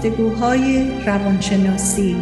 [0.00, 2.16] گفتگوهای روانشناسی.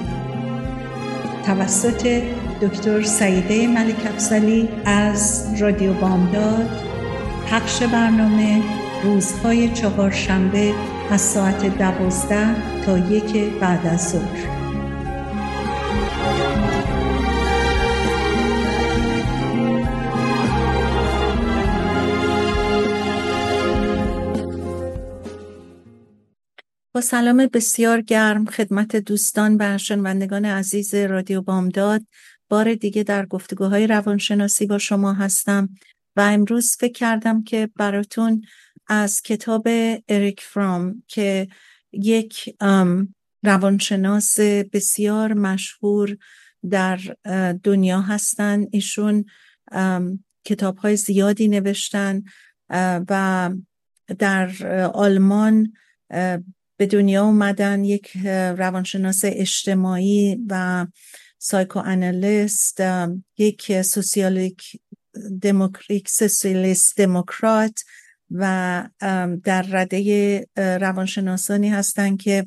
[1.46, 2.22] توسط
[2.62, 6.70] دکتر سعیده ملک افزلی از رادیو بامداد
[7.50, 8.62] پخش برنامه
[9.04, 10.72] روزهای چهارشنبه
[11.10, 14.57] از ساعت دوازده تا یک بعد از ظهر.
[26.98, 32.02] با سلام بسیار گرم خدمت دوستان و شنوندگان عزیز رادیو بامداد.
[32.48, 35.68] بار دیگه در گفتگوهای روانشناسی با شما هستم
[36.16, 38.42] و امروز فکر کردم که براتون
[38.86, 39.68] از کتاب
[40.08, 41.48] اریک فرام که
[41.92, 42.56] یک
[43.42, 46.16] روانشناس بسیار مشهور
[46.70, 47.00] در
[47.62, 48.66] دنیا هستن.
[48.72, 49.24] ایشون
[50.44, 52.22] کتاب های زیادی نوشتن
[53.08, 53.50] و
[54.18, 54.50] در
[54.94, 55.72] آلمان
[56.78, 58.16] به دنیا اومدن یک
[58.58, 60.86] روانشناس اجتماعی و
[61.38, 62.82] psychoanalyst
[63.38, 64.62] یک social
[65.42, 67.84] democratic سوسیالیست دموکرات
[68.30, 68.84] و
[69.44, 72.46] در رده روانشناسانی هستند که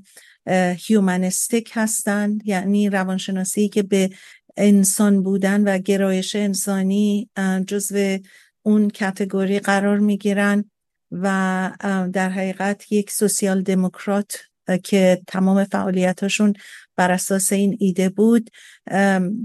[0.77, 4.09] humanistic هستند یعنی روانشناسی که به
[4.57, 7.29] انسان بودن و گرایش انسانی
[7.67, 8.17] جزو
[8.61, 10.70] اون کتگوری قرار می‌گیرن.
[11.11, 11.71] و
[12.13, 14.37] در حقیقت یک سوسیال دموکرات
[14.83, 16.53] که تمام فعالیتاشون
[16.95, 18.49] بر اساس این ایده بود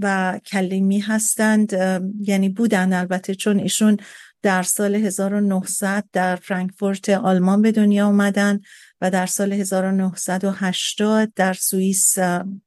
[0.02, 1.72] و کلیمی هستند.
[2.20, 2.92] یعنی بودن.
[2.92, 3.96] البته چون ایشون
[4.42, 8.60] در سال 1900 در فرانکفورت آلمان به دنیا آمدن
[9.00, 12.18] و در سال 1980 در سوئیس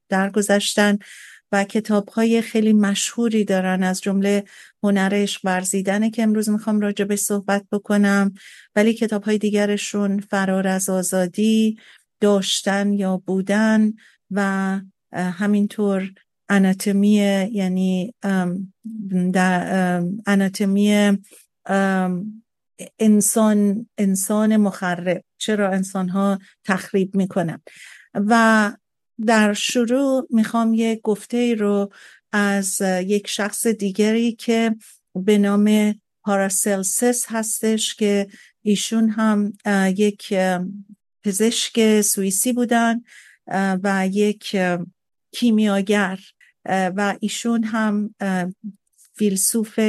[0.10, 0.98] درگذشتن
[1.52, 3.84] و کتاب های خیلی مشهوری دارن.
[3.84, 4.44] از جمله
[4.84, 8.34] هنرش ورزیدنه که امروز می‌خوام به صحبت بکنم.
[8.76, 11.78] ولی کتاب های دیگرشون فرار از آزادی
[12.20, 13.94] داشتن یا بودن
[14.32, 14.80] و
[15.14, 16.12] همینطور
[16.50, 17.16] اناتومی
[17.52, 18.14] یعنی
[19.34, 21.18] در اناتومی
[23.00, 25.24] انسان انسان مخرب.
[25.38, 27.62] چرا انسان ها تخریب می‌کنن؟
[28.14, 28.72] و
[29.26, 31.92] در شروع می‌خوام یک گفته رو
[32.32, 34.76] از یک شخص دیگری که
[35.16, 38.28] به نام پاراسلسس هستش که
[38.62, 39.54] ایشون هم
[39.98, 40.34] یک
[41.24, 43.02] پزشک سوئیسی بودن
[43.84, 44.58] و یک
[45.32, 46.20] کیمیاگر
[46.66, 48.16] و ایشون هم
[49.14, 49.80] فیلسوف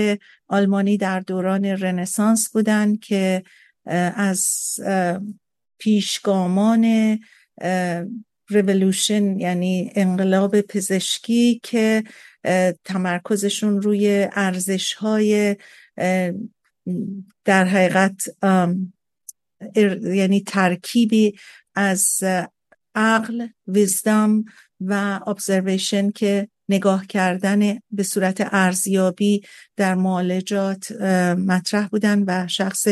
[0.49, 3.43] آلمانی در دوران رنسانس بودن که
[4.17, 4.75] از
[5.79, 7.19] پیشگامان
[8.51, 12.05] ریولوشن یعنی انقلاب پزشکی که
[12.85, 15.57] تمرکزشون روی ارزش های
[17.45, 18.23] در حقیقت
[20.03, 21.35] یعنی ترکیبی
[21.75, 22.25] از
[22.95, 24.45] عقل ویزدم
[24.81, 29.43] و ابزرویشن که نگاه کردن به صورت ارزیابی
[29.77, 30.93] در معالجات
[31.33, 32.87] مطرح بودن و شخص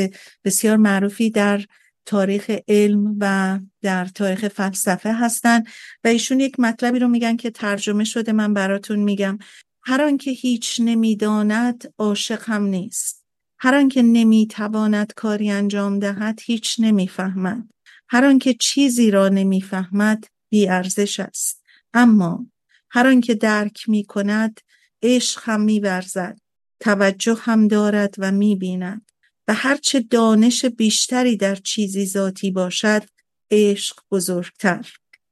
[0.44, 1.64] بسیار معروفی در
[2.08, 5.62] تاریخ علم و در تاریخ فلسفه هستن
[6.04, 9.38] و ایشون یک مطلبی رو میگن که ترجمه شده من براتون میگم.
[9.82, 13.24] هر آنکه هیچ نمی‌داند عاشق هم نیست.
[13.58, 17.68] هر آنکه نمی‌تواند کاری انجام دهد هیچ نمی‌فهمد.
[18.08, 21.62] هر آنکه چیزی را نمی‌فهمد بی ارزش است.
[21.94, 22.46] اما
[22.90, 24.60] هر آنکه درک می‌کند
[25.02, 26.40] عشق هم میورزد
[26.80, 29.10] توجه هم دارد و می‌بیند.
[29.48, 33.02] و هرچه دانش بیشتری در چیزی ذاتی باشد
[33.50, 34.86] عشق بزرگتر.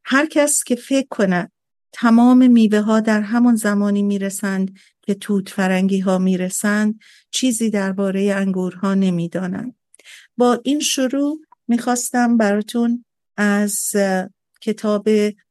[0.05, 1.53] هر کس که فکر کند
[1.93, 7.01] تمام میوه ها در همان زمانی می‌رسند که توت فرنگی ها می‌رسند
[7.31, 9.75] چیزی درباره انگورها نمی‌دانند.
[10.37, 13.05] با این شروع می‌خواستم براتون
[13.37, 13.93] از
[14.61, 15.09] کتاب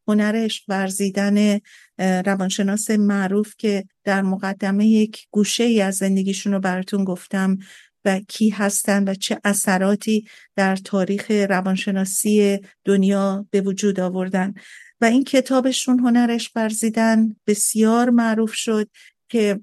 [0.08, 1.60] هنرش ورزیدن
[2.00, 7.58] روانشناس معروف که در مقدمه یک گوشه ای از زندگیشون رو براتون گفتم
[8.06, 14.54] و کی هستن و چه اثراتی در تاریخ روانشناسی دنیا به وجود آوردن.
[15.02, 18.90] و این کتابشون هنرش برزیدن بسیار معروف شد
[19.30, 19.60] که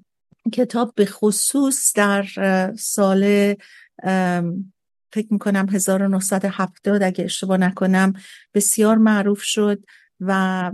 [0.53, 2.25] کتاب به خصوص در
[2.77, 3.53] سال
[5.13, 8.13] فکر می‌کنم 1970 اگه اشتباه نکنم
[8.53, 9.83] بسیار معروف شد
[10.19, 10.71] و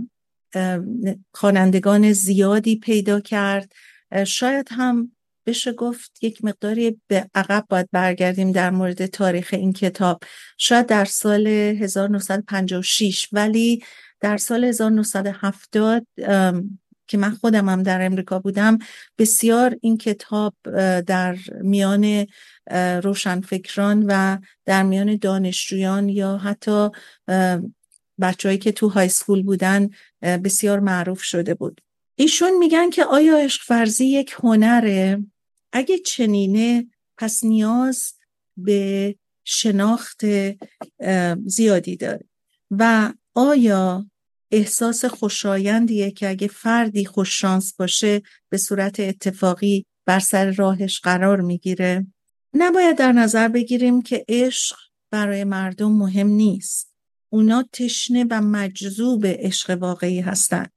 [1.34, 3.72] خوانندگان زیادی پیدا کرد.
[4.26, 5.12] شاید هم
[5.46, 10.22] بشه گفت یک مقداری به عقب باید برگردیم در مورد تاریخ این کتاب.
[10.58, 13.82] شاید در سال 1956 ولی
[14.20, 16.06] در سال 1970
[17.06, 18.78] که من خودم هم در امریکا بودم
[19.18, 20.54] بسیار این کتاب
[21.00, 22.26] در میان
[23.02, 26.88] روشنفکران و در میان دانشجویان یا حتی
[28.20, 29.90] بچههایی که تو های سکول بودن
[30.22, 31.80] بسیار معروف شده بود.
[32.16, 35.18] ایشون میگن که آیا عشق فرزی یک هنره؟
[35.72, 36.86] اگه چنینه
[37.18, 38.12] پس نیاز
[38.56, 39.14] به
[39.44, 40.20] شناخت
[41.46, 42.24] زیادی داره.
[42.70, 44.06] و آیا
[44.50, 52.06] احساس خوشایندیه که اگه فردی خوششانس باشه به صورت اتفاقی بر سر راهش قرار می‌گیره؟
[52.54, 54.76] نباید در نظر بگیریم که عشق
[55.10, 56.94] برای مردم مهم نیست.
[57.28, 60.72] اونا تشنه و مجذوب عشق واقعی هستند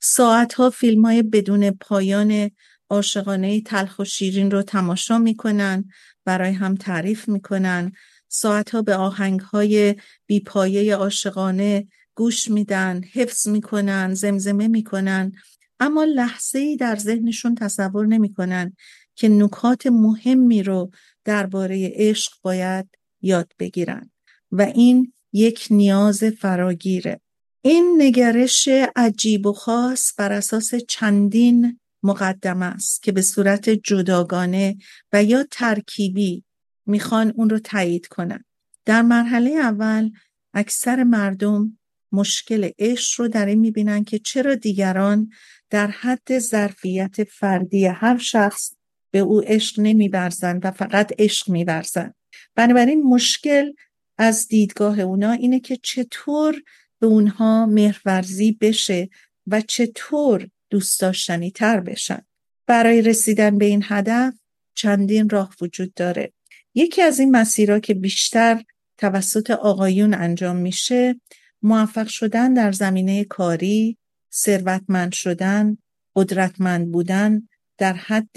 [0.00, 2.50] ساعتها فیلم های بدون پایان
[2.90, 5.84] عاشقانه تلخ و شیرین رو تماشا می‌کنن
[6.24, 7.92] برای هم تعریف می‌کنن.
[8.28, 9.94] ساعتها به آهنگ های
[10.26, 15.32] بیپایه عاشقانه گوش میدن حفظ می‌کنن زمزمه می‌کنن.
[15.80, 18.76] اما لحظه ای در ذهنشون تصور نمی‌کنن
[19.14, 20.90] که نکات مهمی رو
[21.24, 22.86] درباره عشق باید
[23.22, 24.10] یاد بگیرن.
[24.52, 27.20] و این یک نیاز فراگیره.
[27.62, 34.76] این نگرش عجیب و خاص بر اساس چندین مقدمه است که به صورت جداگانه
[35.12, 36.44] و یا ترکیبی
[36.86, 38.44] می‌خوان اون رو تایید کنن.
[38.84, 40.10] در مرحله اول
[40.54, 41.78] اکثر مردم
[42.12, 45.30] مشکل عشق رو در این می‌بینن که چرا دیگران
[45.70, 48.72] در حد ظرفیت فردی هر شخص
[49.10, 52.14] به او عشق نمیورزن و فقط عشق میورزن.
[52.54, 53.72] بنابراین مشکل
[54.18, 56.62] از دیدگاه اونا اینه که چطور
[56.98, 59.08] به اونها مهرورزی بشه
[59.46, 62.22] و چطور دوست داشتنی تر بشن.
[62.66, 64.34] برای رسیدن به این هدف
[64.74, 66.32] چندین راه وجود داره.
[66.74, 68.62] یکی از این مسیرها که بیشتر
[68.98, 71.20] توسط آقایون انجام میشه
[71.62, 73.98] موفق شدن در زمینه کاری
[74.34, 75.78] ثروتمند شدن
[76.16, 78.36] قدرتمند بودن در حد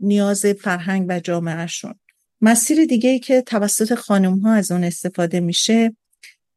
[0.00, 1.94] نیاز فرهنگ و جامعهشون.
[2.40, 5.96] مسیر دیگه که توسط خانم ها از اون استفاده میشه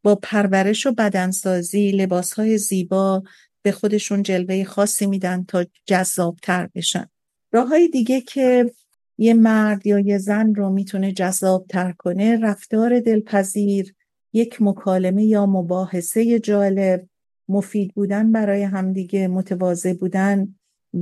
[0.04, 3.24] با پرورش و بدنسازی لباس های زیبا
[3.68, 7.06] به خودشون جلوه خاصی میدن تا جذابتر بشن.
[7.52, 8.72] راه های دیگه که
[9.18, 13.94] یه مرد یا یه زن رو می‌تونه جذابتر کنه رفتار دلپذیر
[14.34, 17.08] یک مکالمه یا مباحثه جالب
[17.50, 20.56] مفید بودن برای همدیگه متواضع بودن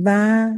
[0.04, 0.48] و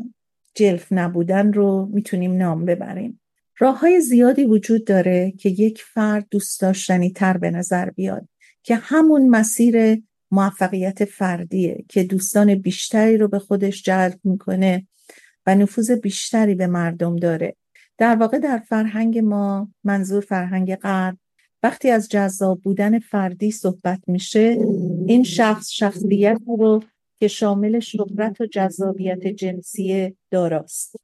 [0.54, 3.20] جلف نبودن رو می‌تونیم نام ببریم.
[3.58, 8.28] راه های زیادی وجود داره که یک فرد دوست داشتنی تر به نظر بیاد
[8.62, 14.86] که همون مسیر موفقیت فردیه که دوستان بیشتری رو به خودش جلب می‌کنه
[15.46, 17.56] و نفوذ بیشتری به مردم داره.
[17.98, 21.18] در واقع در فرهنگ ما منظور فرهنگ غرب
[21.62, 24.58] وقتی از جذاب بودن فردی صحبت میشه
[25.06, 26.82] این شخص شخصیت رو
[27.20, 30.96] که شامل شهرت و جذابیت جنسی داراست.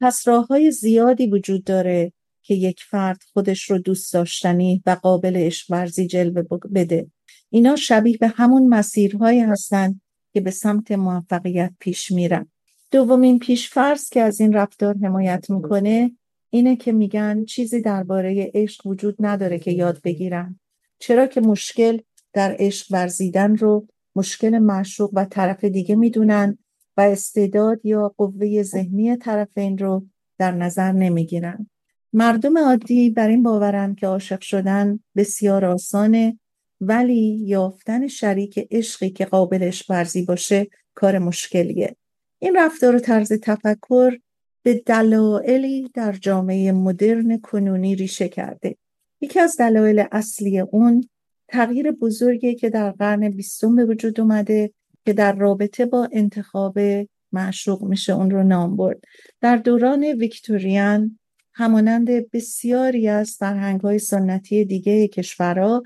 [0.00, 2.12] پس راه های زیادی وجود داره
[2.42, 6.42] که یک فرد خودش رو دوست داشتنی و قابل عشق ورزی جلوه
[6.74, 7.06] بده.
[7.54, 10.00] اینا شبیه به همون مسیرهایی هستند
[10.34, 12.46] که به سمت موفقیت پیش میرن.
[12.90, 16.12] دومین پیشفرض که از این رفتار حمایت می‌کنه
[16.50, 20.60] اینه که میگن چیزی درباره عشق وجود نداره که یاد بگیرن.
[20.98, 21.98] چرا که مشکل
[22.32, 26.58] در عشق ورزیدن رو مشکل معشوق و طرف دیگه می‌دونن
[26.96, 30.06] و استعداد یا قوه ذهنی طرفین رو
[30.38, 31.70] در نظر نمی‌گیرن.
[32.12, 36.38] مردم عادی بر این باورن که عاشق شدن بسیار آسانه
[36.84, 41.96] ولی یافتن شریک عشقی که قابل عشق ورزی باشه کار مشکلیه.
[42.38, 44.18] این رفتار و طرز تفکر
[44.62, 48.76] به دلایلی در جامعه مدرن کنونی ریشه کرده.
[49.20, 51.08] یکی از دلایل اصلی اون
[51.48, 54.72] تغییر بزرگی که در قرن بیستم به وجود اومده
[55.06, 56.78] که در رابطه با انتخاب
[57.32, 59.00] معشوق میشه اون رو نام برد.
[59.40, 61.18] در دوران ویکتوریان
[61.54, 65.82] همانند بسیاری از فرهنگ های سنتی دیگه کشورها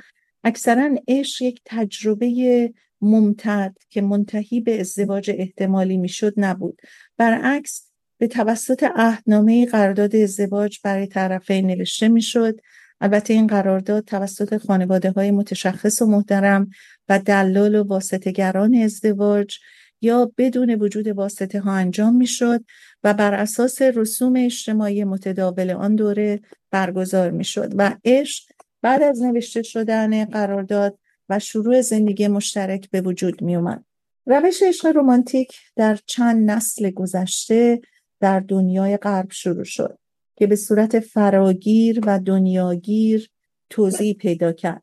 [0.46, 6.80] اکثرا عشق یک تجربه ممتد که منتهی به ازدواج احتمالی می‌شد نبود.
[7.16, 12.60] برعکس به توسط عهدنامه قرارداد ازدواج برای طرفین نوشته می‌شد.
[13.00, 16.70] البته این قرارداد توسط خانواده های متشخص و محترم
[17.08, 19.58] و دلال و واسطگران ازدواج
[20.00, 22.64] یا بدون وجود واسطه ها انجام می‌شد
[23.04, 29.62] و بر اساس رسوم اجتماعی متداول آن دوره برگزار می‌شد و عشق بعد از نوشته
[29.62, 33.84] شدن قرارداد و شروع زندگی مشترک به وجود می اومد.
[34.26, 37.80] روش عشق رومانتیک در چند نسل گذشته
[38.20, 39.98] در دنیای غرب شروع شد
[40.36, 43.30] که به صورت فراگیر و دنیاگیر
[43.70, 44.82] توضیح پیدا کرد.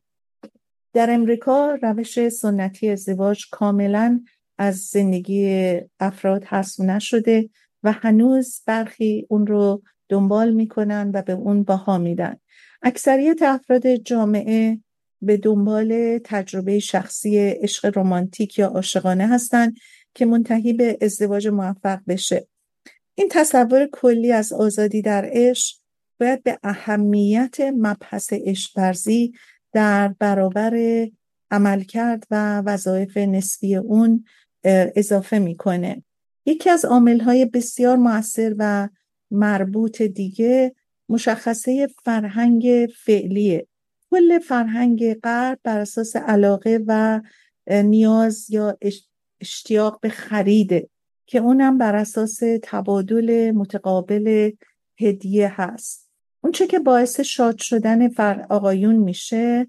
[0.94, 4.22] در امریکا روش سنتی ازدواج کاملا
[4.58, 7.50] از زندگی افراد حذف نشده
[7.84, 12.38] و هنوز برخی اون رو دنبال می‌کنن و به اون باها میدن
[12.84, 14.80] اکثریت افراد جامعه
[15.22, 19.78] به دنبال تجربه شخصی عشق رمانتیک یا عاشقانه هستند
[20.14, 22.48] که منتهی به ازدواج موفق بشه.
[23.16, 25.76] این تصور کلی از آزادی در عشق
[26.20, 28.96] باید به اهمیت مبحث عشق
[29.74, 31.08] در برابر
[31.52, 34.26] عملکرد و وظایف نسبی اون
[34.96, 36.04] اضافه می‌کنه.
[36.46, 36.86] یکی از
[37.22, 38.90] های بسیار موثر و
[39.32, 40.76] مربوط دیگه
[41.10, 43.68] مشخصه فرهنگ فعلیه.
[44.12, 47.22] کل فرهنگ غرب بر اساس علاقه و
[47.68, 48.78] نیاز یا
[49.42, 50.90] اشتیاق به خریده
[51.26, 54.52] که اونم بر اساس تبادل متقابل
[55.00, 56.10] هدیه هست.
[56.42, 59.68] اونچه که باعث شاد شدن فر آقایون میشه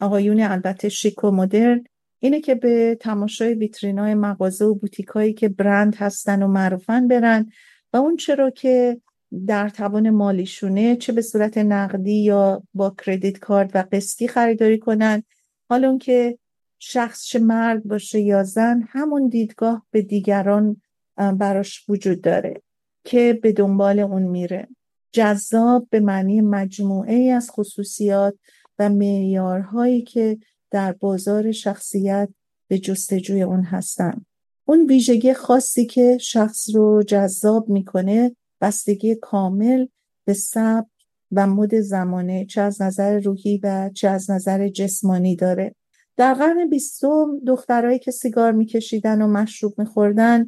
[0.00, 1.84] آقایون البته شیک و مدرن
[2.18, 7.50] اینه که به تماشای ویترینای مغازه و بوتیکایی که برند هستن و معروفن برن
[7.92, 9.00] و اون چرا که
[9.46, 15.22] در توان مالیشونه چه به صورت نقدی یا با کردیت کارت و قسطی خریداری کنن
[15.68, 16.38] حالا اون که
[16.78, 20.82] شخص چه مرد باشه یا زن همون دیدگاه به دیگران
[21.16, 22.62] براش وجود داره
[23.04, 24.68] که به دنبال اون میره.
[25.12, 28.34] جذاب به معنی مجموعه از خصوصیات
[28.78, 30.38] و معیارهایی که
[30.70, 32.28] در بازار شخصیت
[32.68, 34.24] به جستجوی اون هستن.
[34.64, 39.86] اون ویژگی خاصی که شخص رو جذاب می‌کنه بستگی کامل
[40.24, 40.86] به سبک
[41.32, 45.74] و مد زمانه چه از نظر روحی و چه از نظر جسمانی داره.
[46.16, 50.46] در قرن بیستم دخترهایی که سیگار میکشیدن و مشروب میخوردن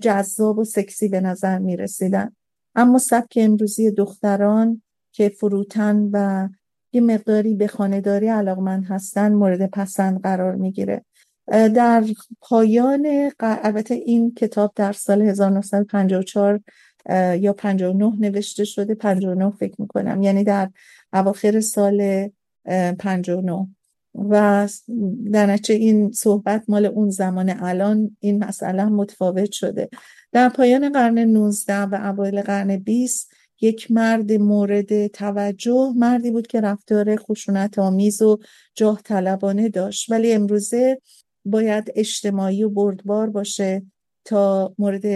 [0.00, 2.36] جذاب و سکسی به نظر می‌رسیدن.
[2.74, 6.48] اما سبک امروزی دختران که فروتن و
[6.92, 11.04] یه مقداری به خانهداری علاقمند هستن مورد پسند قرار می‌گیره.
[11.50, 12.04] در
[12.40, 16.60] پایان البته این کتاب در سال 1954
[17.40, 20.22] یا 59 نوشته شده 59 فکر می‌کنم.
[20.22, 20.70] یعنی در
[21.12, 22.28] اواخر سال
[22.98, 23.68] 59
[24.14, 24.68] و
[25.32, 29.88] در نتیجه این صحبت مال اون زمان الان این مسئله متفاوت شده.
[30.32, 36.60] در پایان قرن 19 و اوایل قرن 20 یک مرد مورد توجه مردی بود که
[36.60, 38.38] رفتار خشونت آمیز و
[38.74, 40.10] جاه طلبانه داشت.
[40.10, 41.00] ولی امروزه
[41.44, 43.82] باید اجتماعی و بردبار باشه
[44.24, 45.06] تا مورد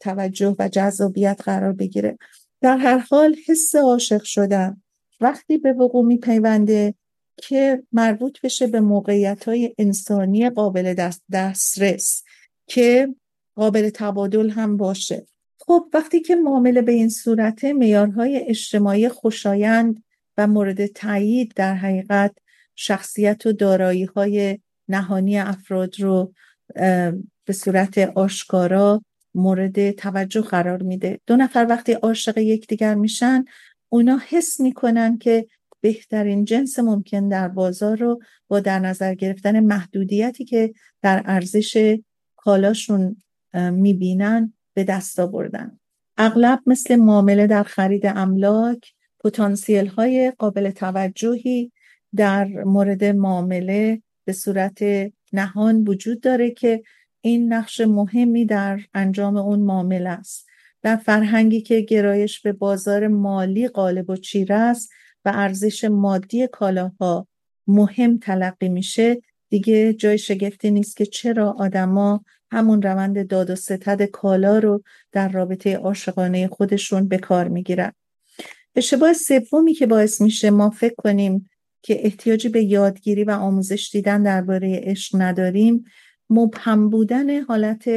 [0.00, 2.18] توجه و جذابیت قرار بگیره.
[2.60, 4.82] در هر حال حس عاشق شدن
[5.20, 6.94] وقتی به وقوع میپیونده
[7.36, 12.22] که مربوط بشه به موقعیت های انسانی قابل دست دسترس
[12.66, 13.14] که
[13.54, 15.26] قابل تبادل هم باشه.
[15.58, 20.02] خب وقتی که معامله به این صورت میارهای اجتماعی خوشایند
[20.36, 22.36] و مورد تایید در حقیقت
[22.76, 26.32] شخصیت و دارایی های نهانی افراد رو
[27.44, 29.02] به صورت آشکارا
[29.34, 31.20] مورد توجه قرار میده.
[31.26, 33.44] دو نفر وقتی عاشق یکدیگر میشن
[33.88, 35.46] اونا حس می‌کنن که
[35.80, 40.72] بهترین جنس ممکن در بازار رو با در نظر گرفتن محدودیتی که
[41.02, 41.98] در ارزش
[42.36, 43.16] کالاشون
[43.54, 45.78] می‌بینن به دست آوردن.
[46.18, 51.72] اغلب مثل معامله در خرید املاک پتانسیل های قابل توجهی
[52.16, 54.82] در مورد معامله به صورت
[55.32, 56.82] نهان وجود داره که
[57.20, 60.46] این نقش مهمی در انجام اون معامله است.
[60.82, 64.90] در فرهنگی که گرایش به بازار مالی غالب و چیره است
[65.24, 67.26] و ارزش مادی کالاها
[67.66, 74.02] مهم تلقی میشه دیگه جای شگفتی نیست که چرا آدما همون روند داد و ستد
[74.02, 77.92] کالا رو در رابطه عاشقانه خودشون به کار می‌گیرن.
[78.74, 81.50] اشتباه سومی که باعث میشه ما فکر کنیم
[81.82, 85.84] که احتیاجی به یادگیری و آموزش دیدن درباره عشق نداریم
[86.30, 87.88] مبهم بودن حالت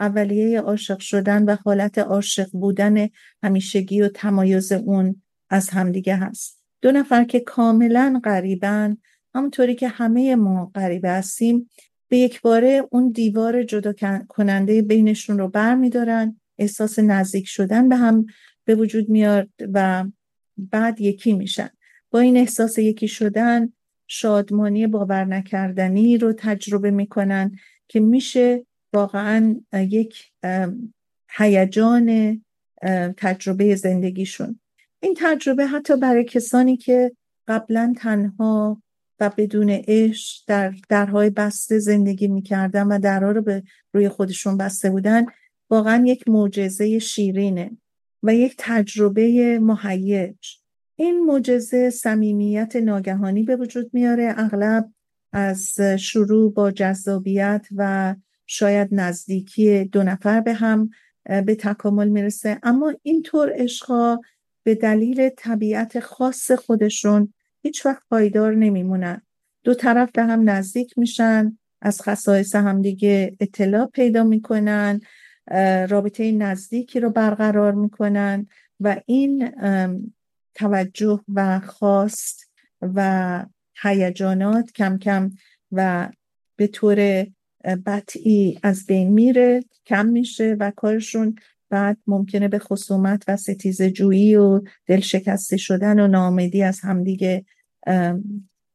[0.00, 3.08] اولیه عاشق شدن و حالت عاشق بودن
[3.42, 6.62] همیشگی و تمایز اون از همدیگه هست.
[6.82, 8.96] دو نفر که کاملا غریبن
[9.34, 11.70] همونطوری که همه ما غریبه هستیم
[12.08, 13.92] به یک باره اون دیوار جدا
[14.28, 18.26] کننده بینشون رو بر میدارن احساس نزدیک شدن به هم
[18.64, 20.04] به وجود میاد و
[20.58, 21.68] بعد یکی میشن.
[22.10, 23.72] با این احساس یکی شدن
[24.06, 27.56] شادمانی باور نکردنی رو تجربه می‌کنن.
[27.88, 30.32] که میشه واقعا یک
[31.30, 32.40] هیجان
[33.16, 34.60] تجربه زندگیشون.
[35.00, 37.12] این تجربه حتی برای کسانی که
[37.48, 38.82] قبلا تنها
[39.20, 43.62] و بدون عشق در درهای بسته زندگی می‌کردن و درها رو به
[43.92, 45.26] روی خودشون بسته بودن
[45.70, 47.70] واقعا یک معجزه شیرینه
[48.22, 50.36] و یک تجربه مهیج.
[50.96, 54.34] این معجزه صمیمیت ناگهانی به وجود میاره.
[54.36, 54.90] اغلب
[55.32, 58.14] از شروع با جذابیت و
[58.46, 60.90] شاید نزدیکی دو نفر به هم
[61.24, 62.58] به تکامل می‌رسه.
[62.62, 64.18] اما اینطور عشقا
[64.62, 69.22] به دلیل طبیعت خاص خودشون هیچ وقت پایدار نمیمونن.
[69.64, 75.00] دو طرف به هم نزدیک میشن از خصایص همدیگه اطلاع پیدا می‌کنن
[75.88, 78.46] رابطه نزدیکی رو برقرار می‌کنن
[78.80, 79.50] و این
[80.54, 82.50] توجه و خواست
[82.82, 83.44] و
[83.82, 85.30] هیجانات کم کم
[85.72, 86.08] و
[86.56, 87.26] به طور
[87.86, 91.36] بطعی از بین میره کم میشه و کارشون
[91.70, 97.44] بعد ممکنه به خصومت و ستیز جویی و دل شکسته شدن و نامدی از همدیگه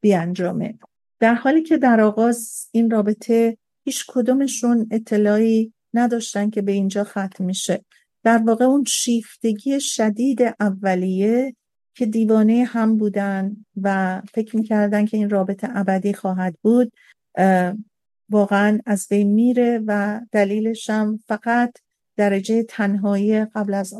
[0.00, 0.78] بیانجامه.
[1.20, 7.44] در حالی که در آغاز این رابطه هیچ کدومشون اطلاعی نداشتن که به اینجا ختم
[7.44, 7.84] میشه.
[8.24, 11.54] در واقع اون شیفتگی شدید اولیه
[11.94, 16.92] که دیوانه هم بودن و فکر می‌کردن که این رابطه ابدی خواهد بود
[18.30, 21.74] واقعا از بین میره و دلیلش هم فقط
[22.16, 23.94] درجه تنهایی قبل از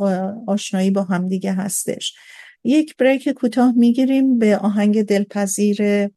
[0.47, 2.15] آشنایی با همدیگه هستش.
[2.65, 6.09] یک بریک کوتاه می‌گیریم به آهنگ دلپذیر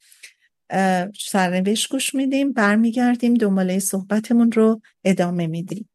[1.20, 5.89] سرنوشت گوش میدیم برمیگردیم دنباله صحبتمون رو ادامه میدیم.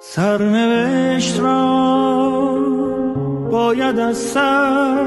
[0.00, 2.51] سرنوشت را
[3.52, 5.06] باید از سر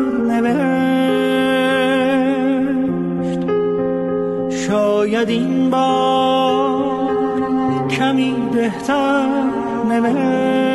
[4.68, 7.08] شاید این بار
[7.90, 9.26] کمی بهتر
[9.90, 10.75] نوشت.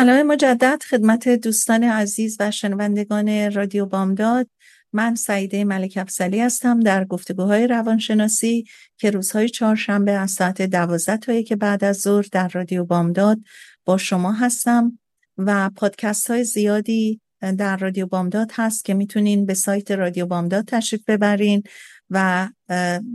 [0.00, 4.48] سلام مجدد خدمت دوستان عزیز و شنوندگان رادیو بامداد.
[4.92, 8.64] من سعیده ملک افضلی هستم در گفتگوهای روانشناسی
[8.96, 13.38] که روزهای چهارشنبه از ساعت دوازده تا یک بعد از ظهر در رادیو بامداد
[13.84, 14.98] با شما هستم
[15.38, 17.20] و پادکست های زیادی
[17.58, 21.62] در رادیو بامداد هست که می‌تونین به سایت رادیو بامداد تشریف ببرین
[22.10, 22.48] و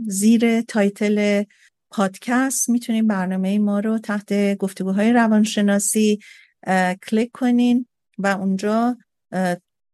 [0.06, 1.42] زیر title
[1.90, 6.18] پادکست می‌تونین برنامه ما رو تحت گفتگوهای روانشناسی
[7.08, 7.86] کلیک کنین
[8.18, 8.96] و اونجا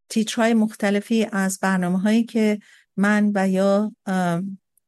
[0.09, 2.59] تیترهای مختلفی از برنامه هایی که
[2.97, 3.93] من و یا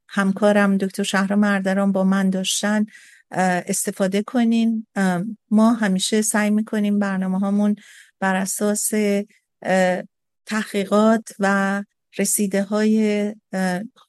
[0.08, 2.86] همکارم دکتر شهر مردران با من داشتن
[3.30, 4.86] استفاده کنین.
[5.50, 7.76] ما همیشه سعی می‌کنیم برنامه هامون
[8.20, 8.90] بر اساس
[10.46, 11.82] تحقیقات و
[12.18, 13.34] رسیده های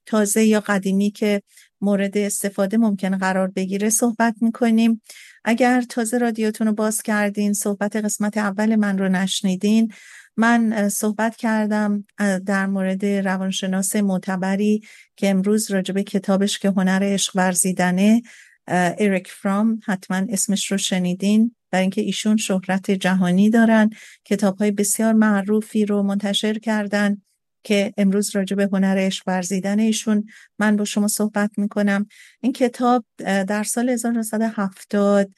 [0.06, 1.42] تازه یا قدیمی که
[1.82, 5.02] مورد استفاده ممکن قرار بگیره صحبت می‌کنیم.
[5.44, 9.92] اگر تازه رادیوتون رو باز کردین صحبت قسمت اول من رو نشنیدین.
[10.38, 12.06] من صحبت کردم
[12.46, 14.82] در مورد روانشناس معتبری
[15.16, 18.22] که امروز راجب کتابش که هنر عشق ورزیدنه
[18.68, 21.56] اریک فرام حتما اسمش رو شنیدین.
[21.72, 23.90] برای اینکه ایشون شهرت جهانی دارن
[24.26, 27.22] کتاب های بسیار معروفی رو منتشر کردن.
[27.66, 30.26] که امروز راجع به هنر عشق ورزیدن ایشون
[30.60, 32.08] من با شما صحبت می‌کنم.
[32.42, 35.32] این کتاب در سال 1970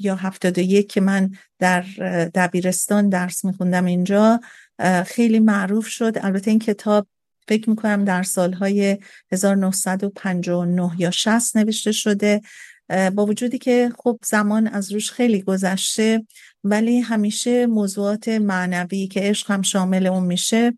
[0.00, 1.82] یا 71 که من در
[2.34, 4.40] دبیرستان درس میخوندم اینجا
[5.06, 6.12] خیلی معروف شد.
[6.20, 7.06] البته این کتاب
[7.48, 8.98] فکر می‌کنم در سالهای
[9.32, 12.40] 1959 یا 60 نوشته شده.
[12.88, 16.26] با وجودی که خب زمان از روش خیلی گذشته
[16.64, 20.72] ولی همیشه موضوعات معنوی که عشق هم شامل اون میشه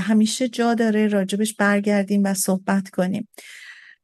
[0.00, 3.28] همیشه جا داره راجبش برگردیم و صحبت کنیم.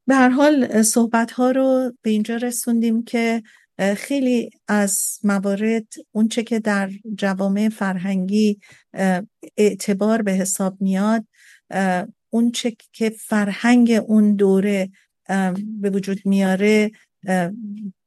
[0.06, 3.42] به هر حال صحبت ها رو به اینجا رسوندیم که
[3.96, 8.60] خیلی از موارد اونچه که در جوامع فرهنگی
[9.56, 11.26] اعتبار به حساب میاد
[12.30, 14.90] اونچه که فرهنگ اون دوره
[15.80, 16.90] به وجود میاره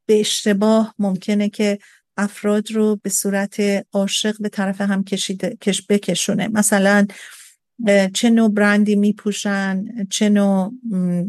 [0.05, 1.79] به اشتباه ممکنه که
[2.17, 3.57] افراد رو به صورت
[3.93, 6.47] عاشق به طرف هم کشیده کش بکشونه.
[6.47, 7.07] مثلا
[8.13, 10.73] چه نوع برندی میپوشن چه نوع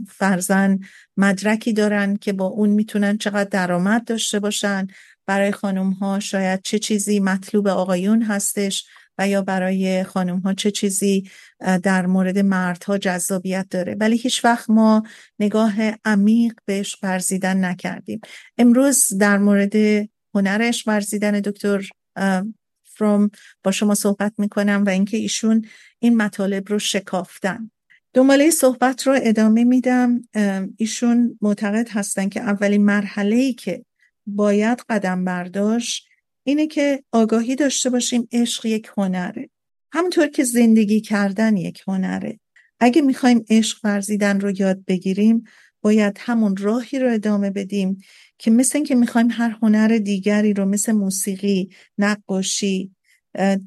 [0.09, 0.79] فرزن
[1.17, 4.87] مدرکی دارن که با اون می‌تونن چقدر درآمد داشته باشن.
[5.27, 8.87] برای خانم ها شاید چه چیزی مطلوب آقایون هستش.
[9.19, 11.31] و یا برای خانم ها چه چیزی
[11.83, 13.97] در مورد مردها جذابیت داره.
[14.01, 15.03] ولی هیچ وقت ما
[15.39, 15.75] نگاه
[16.05, 18.21] عمیق بهش ورزیدن نکردیم.
[18.59, 19.73] امروز در مورد
[20.35, 21.89] هنرش ورزیدن دکتر
[22.85, 23.31] فروم
[23.63, 25.65] با شما صحبت می‌کنم و اینکه ایشون
[25.99, 27.71] این مطالب رو شکافتن.
[28.15, 30.29] دنباله صحبت رو ادامه میدم.
[30.77, 33.85] ایشون معتقد هستن که اولین مرحله ای که
[34.27, 36.09] باید قدم برداشت
[36.47, 39.51] اینه که آگاهی داشته باشیم عشق یک هنره.
[39.93, 42.41] همونطور که زندگی کردن یک هنره.
[42.81, 45.45] اگه می‌خوایم عشق ورزیدن رو یاد بگیریم
[45.83, 47.99] باید همون راهی رو ادامه بدیم
[48.39, 52.91] که مثل اینکه می‌خوایم هر هنر دیگری رو مثل موسیقی، نقاشی،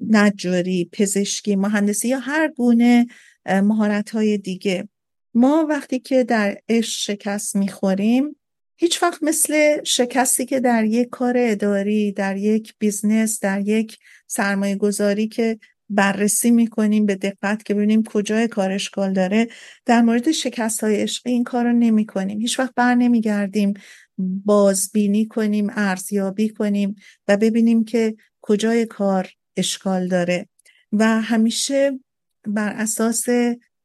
[0.10, 3.08] نجاری، پزشکی، مهندسی یا هر گونه
[3.46, 4.90] مهارت دیگه.
[5.34, 8.36] ما وقتی که در عشق شکست می‌خوریم
[8.82, 14.76] هیچ وقت مثل شکستی که در یک کار اداری در یک business در یک سرمایه
[14.76, 19.48] گذاری که بررسی می‌کنیم به دقت که ببینیم کجای کار اشکال داره
[19.86, 23.74] در مورد شکست های عشقی این کار رو نمی کنیم هیچ وقت بر نمیگردیم
[24.18, 26.96] بازبینی کنیم ارزیابی کنیم
[27.28, 30.48] و ببینیم که کجای کار اشکال داره.
[30.94, 32.00] و همیشه
[32.48, 33.26] بر اساس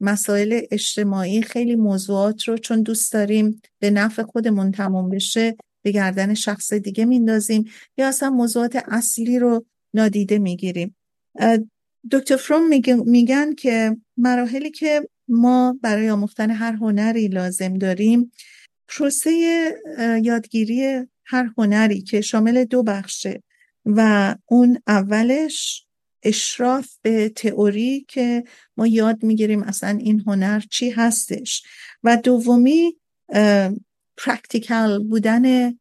[0.04, 6.34] مسائل اجتماعی خیلی موضوعات رو چون دوست داریم به نفع خودمون تمام بشه به گردن
[6.34, 7.64] شخص دیگه میندازیم
[7.98, 9.64] یا اصلا موضوعات اصلی رو
[9.94, 10.96] نادیده می‌گیریم.
[12.12, 12.68] دکتر فروم
[13.06, 18.32] میگن که مراحلی که ما برای آموختن هر هنری لازم داریم
[18.88, 19.30] پروسه
[20.22, 23.42] یادگیری هر هنری که شامل دو بخشه
[23.86, 25.83] و اون اولش
[26.24, 28.44] اشراف به تئوری که
[28.76, 31.62] ما یاد می‌گیریم اصلا این هنر چی هستش.
[32.04, 32.96] و دومی
[34.16, 35.74] پرکتیکل بودن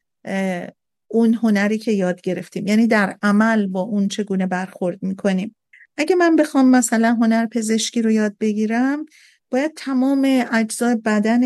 [1.08, 2.68] اون هنری که یاد گرفتیم.
[2.68, 5.56] یعنی در عمل با اون چگونه برخورد می‌کنیم.
[5.98, 9.06] اگه من بخوام مثلا هنر پزشکی رو یاد بگیرم
[9.50, 11.42] باید تمام اجزای بدن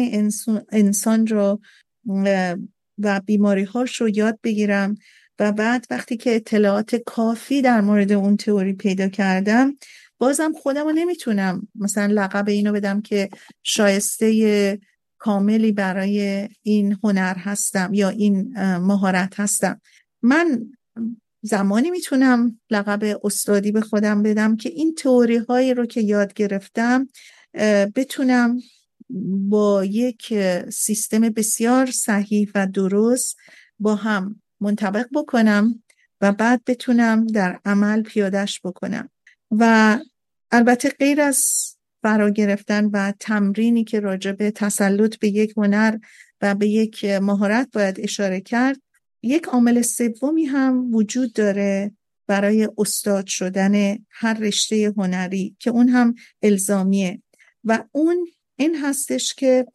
[0.71, 1.62] انسان رو
[2.97, 4.95] و بیماری هاش رو یاد بگیرم.
[5.39, 9.78] و بعد وقتی که اطلاعات کافی در مورد اون تئوری پیدا کردم
[10.17, 13.30] بازم خودم رو نمی‌تونم مثلا لقب اینو بدم که
[13.63, 14.80] شایسته
[15.17, 19.82] کاملی برای این هنر هستم یا این مهارت هستم.
[20.21, 20.69] من
[21.41, 27.08] زمانی می‌تونم لقب استادی به خودم بدم که این تئوری هایی رو که یاد گرفتم
[27.95, 28.60] بتونم
[29.50, 30.34] با یک
[30.69, 33.38] سیستم بسیار صحیح و درست
[33.80, 35.84] با هم منطبق بکنم
[36.22, 39.10] و بعد بتونم در عمل پیادش بکنم.
[39.52, 39.98] و
[40.52, 41.46] البته غیر از
[42.02, 45.98] فرا گرفتن و تمرینی که راجع به تسلط به یک هنر
[46.41, 48.82] و به یک مهارت باید اشاره کرد
[49.22, 51.91] یک عامل سومی هم وجود داره
[52.28, 57.22] برای استاد شدن هر رشته هنری که اون هم الزامیه.
[57.63, 59.65] و اون این هستش که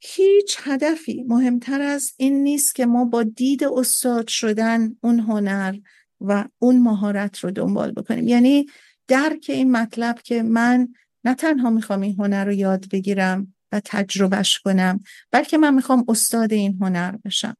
[0.00, 5.76] هیچ هدفی مهمتر از این نیست که ما با دید استاد شدن اون هنر
[6.20, 8.28] و اون مهارت رو دنبال بکنیم.
[8.28, 8.66] یعنی
[9.08, 10.88] درک این مطلب که من
[11.24, 16.52] نه تنها می‌خوام این هنر رو یاد بگیرم و تجربهش کنم بلکه من می‌خوام استاد
[16.52, 17.56] این هنر بشم.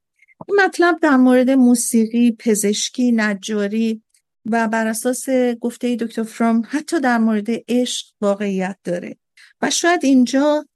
[0.49, 4.03] این مطلب در مورد موسیقی، پزشکی، نجاری
[4.45, 5.29] و بر اساس
[5.61, 9.17] گفته دکتر فروم حتی در مورد عشق واقعیت داره.
[9.63, 10.67] و شاید اینجا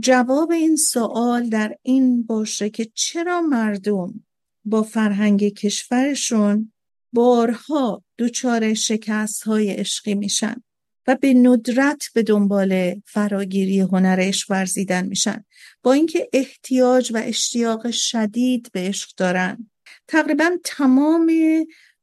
[0.00, 4.24] جواب این سوال در این باشه که چرا مردم
[4.64, 6.72] با فرهنگ کشورشون
[7.12, 10.62] بارها دچار شکست های عشقی میشن
[11.06, 15.44] و به ندرت به دنبال فراگیری هنر عشق ورزیدن میشن؟
[15.82, 19.70] با اینکه احتیاج و اشتیاق شدید به عشق دارن.
[20.08, 21.32] تقریبا تمام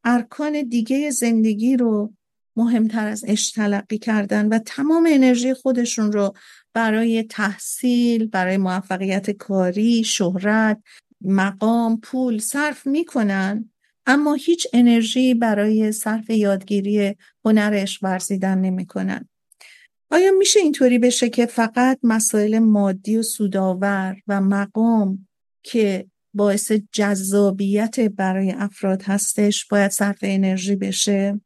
[0.04, 2.14] ارکان دیگه زندگی رو
[2.60, 6.34] مهمتر از عشق تلقی کردن و تمام انرژی خودشون رو
[6.74, 10.82] برای تحصیل برای موفقیت کاری شهرت
[11.22, 13.70] مقام پول صرف می‌کنن
[14.06, 19.30] اما هیچ انرژی برای صرف یادگیری هنرش ورزیدن نمی‌کنن.
[20.12, 25.28] آیا میشه اینطوری بشه که فقط مسائل مادی و سودآور و مقام
[25.64, 31.42] که باعث جذابیت برای افراد هستش باید صرف انرژی بشه؟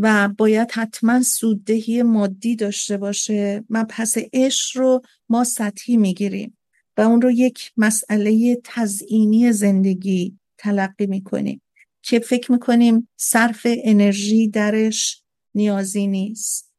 [0.00, 3.64] و باید حتما سوددهی مادی داشته باشه.
[3.70, 6.58] مبحث عشق رو ما سطحی می‌گیریم
[6.96, 11.62] و اون رو یک مسئله تزئینی زندگی تلقی می‌کنیم
[12.02, 15.22] که فکر می‌کنیم صرف انرژی درش
[15.54, 16.72] نیازی نیست.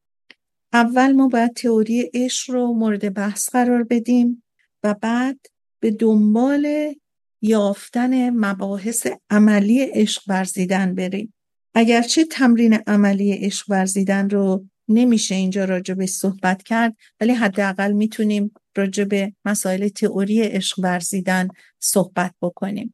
[0.73, 4.43] اول ما باید تئوری عشق رو مورد بحث قرار بدیم
[4.83, 5.39] و بعد
[5.79, 6.93] به دنبال
[7.41, 11.33] یافتن مباحث عملی عشق ورزیدن بریم.
[11.79, 18.51] اگرچه تمرین عملی عشق ورزیدن رو نمیشه اینجا راجع به صحبت کرد ولی حداقل می‌تونیم
[18.75, 21.47] راجع به مسائل تئوری عشق ورزیدن
[21.79, 22.93] صحبت بکنیم.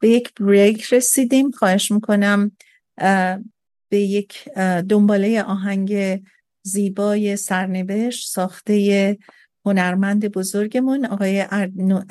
[0.00, 1.50] به یک بریک رسیدیم.
[1.50, 2.52] خواهش می‌کنم
[3.88, 4.48] به یک
[4.88, 6.22] دنباله آهنگ
[6.62, 9.18] زیبای سرنوشت ساخته
[9.66, 11.44] هنرمند بزرگمون آقای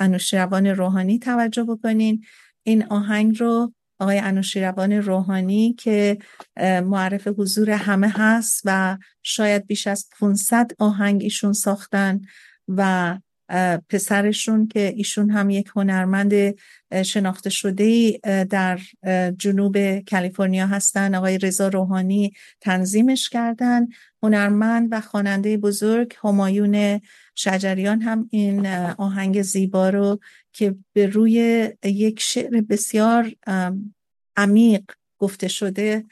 [0.00, 2.24] انوشیروان روحانی توجه بکنین.
[2.62, 3.72] این آهنگ رو
[4.04, 6.18] آقای انوشیروان روحانی که
[6.60, 12.20] معرف حضور همه هست و شاید بیش از 500 آهنگ ایشون ساختن
[12.68, 13.18] و
[13.88, 16.54] پسرشون که ایشون هم یک هنرمند
[17.02, 18.18] شناخته شده
[18.50, 18.80] در
[19.38, 21.14] جنوب کالیفرنیا هستن.
[21.14, 23.86] آقای رضا روحانی تنظیمش کردن.
[24.22, 27.00] هنرمند و خواننده بزرگ همایون
[27.34, 28.66] شجریان هم این
[28.98, 30.20] آهنگ زیبا رو
[30.52, 33.32] که به روی یک شعر بسیار
[34.36, 34.82] عمیق
[35.18, 36.04] گفته شده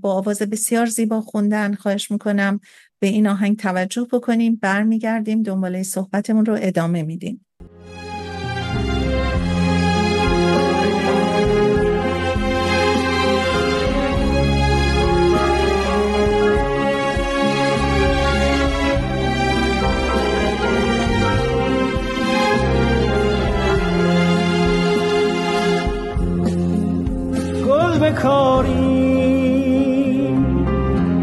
[0.00, 1.74] با آواز بسیار زیبا خوندن.
[1.74, 2.60] خواهش می‌کنم
[2.98, 7.45] به این آهنگ توجه بکنیم برمیگردیم دنباله صحبتمون رو ادامه میدیم.
[28.16, 28.96] گل بکاری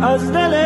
[0.01, 0.62] از دل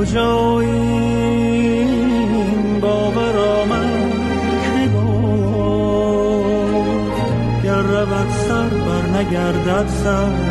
[0.00, 1.90] از کجا این
[2.80, 4.12] باور آمد
[4.62, 6.32] که گفت
[7.64, 10.50] گر رود سر بر نگردد سر.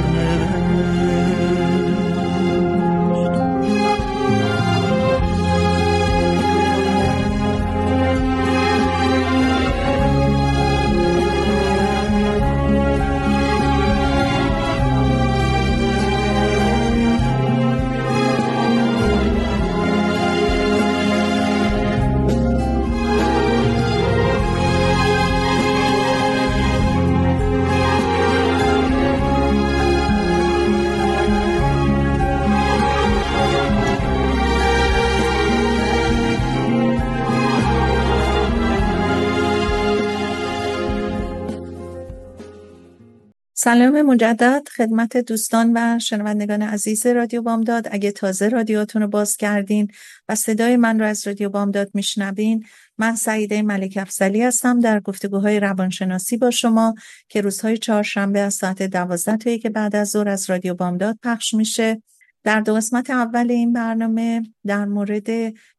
[43.62, 47.88] سلام مجدد خدمت دوستان و شنوندگان عزیز رادیو بامداد.
[47.92, 49.88] اگه تازه رادیوتون رو باز کردین
[50.30, 52.66] و صدای من رو از رادیو بامداد میشنوین
[52.98, 56.96] من سعیده ملک افزلی هستم در گفتگوهای روانشناسی با شما
[57.30, 61.54] که روزهای چهارشنبه از ساعت دوازده تا که بعد از ظهر از رادیو بامداد پخش
[61.54, 62.02] میشه.
[62.44, 65.30] در دو قسمت اول این برنامه در مورد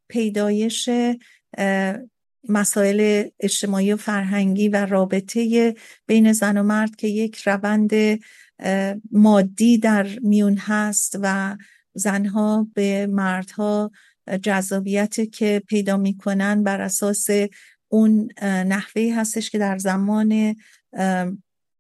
[0.09, 0.91] پیدایش
[2.49, 5.75] مسائل اجتماعی و فرهنگی و رابطه
[6.07, 7.91] بین زن و مرد که یک روند
[9.13, 11.57] مادی در میون هست و
[11.95, 13.91] زنها به مردها
[14.43, 17.27] جذابیت که پیدا می‌کنن بر اساس
[17.89, 20.57] اون نحوه هستش که در زمان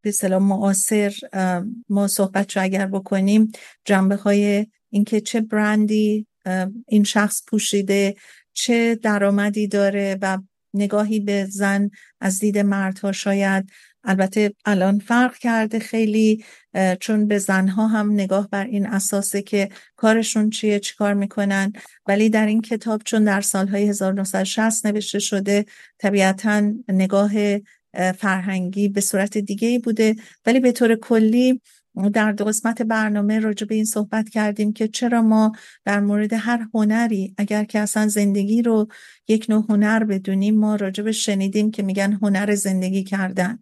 [0.02, 1.14] به سلام معاصر
[1.88, 3.52] ما صحبت رو اگر بکنیم
[3.84, 6.26] جنبه های اینکه چه برندی
[6.88, 8.16] این شخص پوشیده
[8.52, 10.38] چه درآمدی داره و
[10.74, 13.70] نگاهی به زن از دید مردها شاید.
[14.04, 16.44] البته الان فرق کرده خیلی
[17.00, 21.72] چون به زنها هم نگاه بر این اساسه که کارشون چیه چی کار می‌کنن.
[22.06, 25.64] ولی در این کتاب چون در سالهای 1960 نوشته شده
[25.98, 27.32] طبیعتا نگاه
[28.18, 30.16] فرهنگی به صورت دیگه ای بوده.
[30.46, 31.60] ولی به طور کلی
[32.12, 35.52] در دو قسمت برنامه راجع به این صحبت کردیم که چرا ما
[35.84, 38.88] در مورد هر هنری اگر که اصلا زندگی رو
[39.28, 43.58] یک نوع هنر بدونیم ما راجع به شنیدیم که میگن هنر زندگی کردن.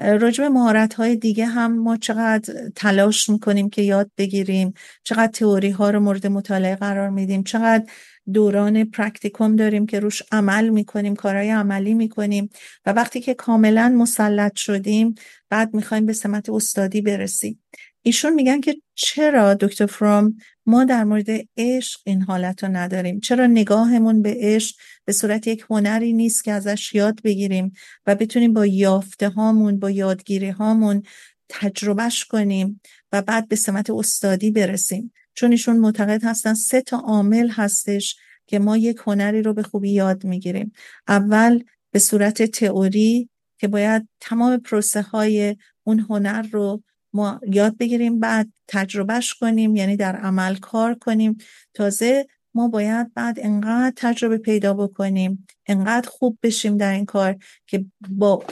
[0.00, 4.74] راجب مهارت های دیگه هم ما چقدر تلاش می‌کنیم که یاد بگیریم
[5.04, 7.84] چقدر تئوری ها رو مورد مطالعه قرار میدیم چقدر
[8.32, 12.50] دوران پرکتیکوم داریم که روش عمل می‌کنیم کارهای عملی می‌کنیم
[12.86, 15.14] و وقتی که کاملا مسلط شدیم
[15.50, 17.62] بعد می‌خوایم به سمت استادی برسیم.
[18.02, 23.46] ایشون میگن که چرا دکتر فرام ما در مورد عشق این حالت رو نداریم؟ چرا
[23.46, 27.72] نگاهمون به عشق به صورت یک هنری نیست که ازش یاد بگیریم
[28.06, 31.02] و بتونیم با یافته هامون با یادگیری هامون
[31.48, 32.80] تجربهش کنیم
[33.12, 38.16] و بعد به سمت استادی برسیم؟ چون ایشون معتقد هستن سه تا عامل هستش
[38.46, 40.72] که ما یک هنری رو به خوبی یاد می‌گیریم.
[41.08, 48.20] اول به صورت تئوری که باید تمام پروسه های اون هنر رو ما یاد بگیریم
[48.20, 51.36] بعد تجربهش کنیم یعنی در عمل کار کنیم.
[51.74, 57.84] تازه ما باید بعد انقدر تجربه پیدا بکنیم انقدر خوب بشیم در این کار که
[58.08, 58.44] با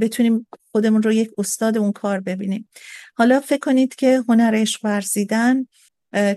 [0.00, 2.68] بتونیم خودمون رو یک استاد اون کار ببینیم.
[3.14, 5.66] حالا فکر کنید که هنر عشق ورزیدن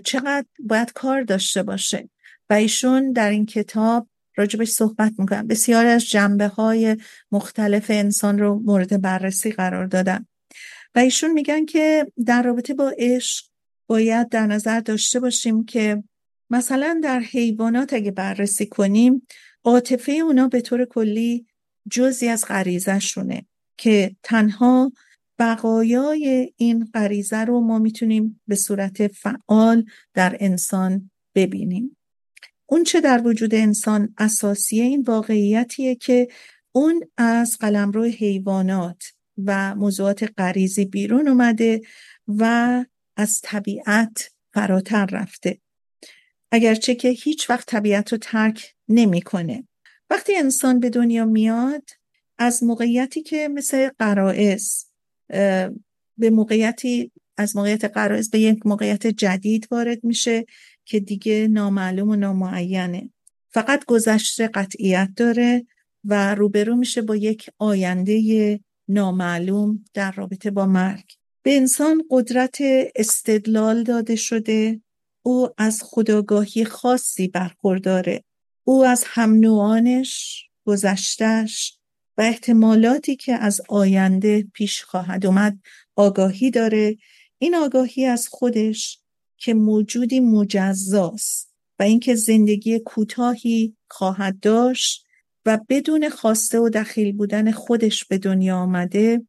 [0.04, 2.08] چقدر باید کار داشته باشه.
[2.50, 5.46] و ایشون در این کتاب راجبش صحبت می‌کنن.
[5.46, 6.96] بسیار از جنبه های
[7.32, 10.26] مختلف انسان رو مورد بررسی قرار دادن.
[10.94, 13.44] و ایشون میگن که در رابطه با عشق
[13.86, 16.02] باید در نظر داشته باشیم که
[16.50, 19.26] مثلا در حیوانات اگه بررسی کنیم
[19.64, 21.46] عاطفه اونا به طور کلی
[21.90, 24.92] جزی از غریزشونه که تنها
[25.40, 31.96] بقایای این غریزه رو ما می‌تونیم به صورت فعال در انسان ببینیم
[32.66, 36.28] اون چه در وجود انسان اساسیه این واقعیتیه که
[36.72, 39.04] اون از قلمرو حیوانات
[39.44, 41.80] و موضوعات غریزی بیرون اومده
[42.28, 42.84] و
[43.16, 45.58] از طبیعت فراتر رفته
[46.52, 49.68] اگرچه که هیچ وقت طبیعت رو ترک نمی‌کنه.
[50.10, 51.90] وقتی انسان به دنیا میاد
[52.38, 54.89] از موقعیتی که مثل قرائز
[56.18, 60.46] به موقعیتی از موقعیت قرائز به یک موقعیت جدید وارد میشه
[60.84, 63.10] که دیگه نامعلوم و نامعینه.
[63.48, 65.66] فقط گذشته قطعیت داره
[66.04, 71.04] و روبرو میشه با یک آینده نامعلوم در رابطه با مرگ.
[71.42, 72.58] به انسان قدرت
[72.94, 74.80] استدلال داده شده.
[75.22, 78.24] او از خداگاهی خاصی برخورداره.
[78.64, 81.79] او از هم نوعانش گذشتش
[82.22, 85.58] احتمالاتی که از آینده پیش خواهد اومد
[85.96, 86.96] آگاهی داره.
[87.38, 88.98] این آگاهی از خودش
[89.36, 95.06] که موجودی مجزاست و اینکه زندگی کوتاهی خواهد داشت
[95.46, 99.22] و بدون خواسته و دخیل بودن خودش به دنیا آمده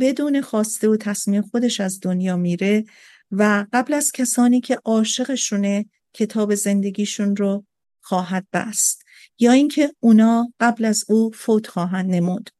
[0.00, 2.84] بدون خواسته و تصمیم خودش از دنیا میره
[3.30, 7.64] و قبل از کسانی که عاشقشونه کتاب زندگیشون رو
[8.00, 9.04] خواهد بست.
[9.40, 12.50] یا اینکه اونا قبل از او فوت خواهند نمود.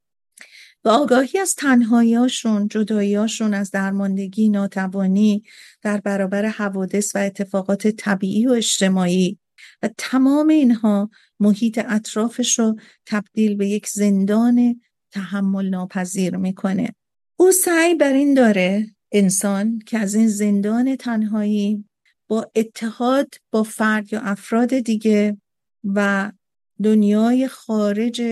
[0.84, 5.42] و آگاهی از تنهاییاشون جداییاشون از درماندگی ناتوانی
[5.82, 9.38] در برابر حوادث و اتفاقات طبیعی و اجتماعی
[9.82, 16.94] و تمام اینها محیط اطرافش رو تبدیل به یک زندان تحمل ناپذیر می‌کنه.
[17.36, 21.84] او سعی بر این داره انسان که از این زندان تنهایی
[22.28, 25.36] با اتحاد با فرد یا افراد دیگه
[25.84, 26.32] و
[26.82, 28.22] دنیای خارج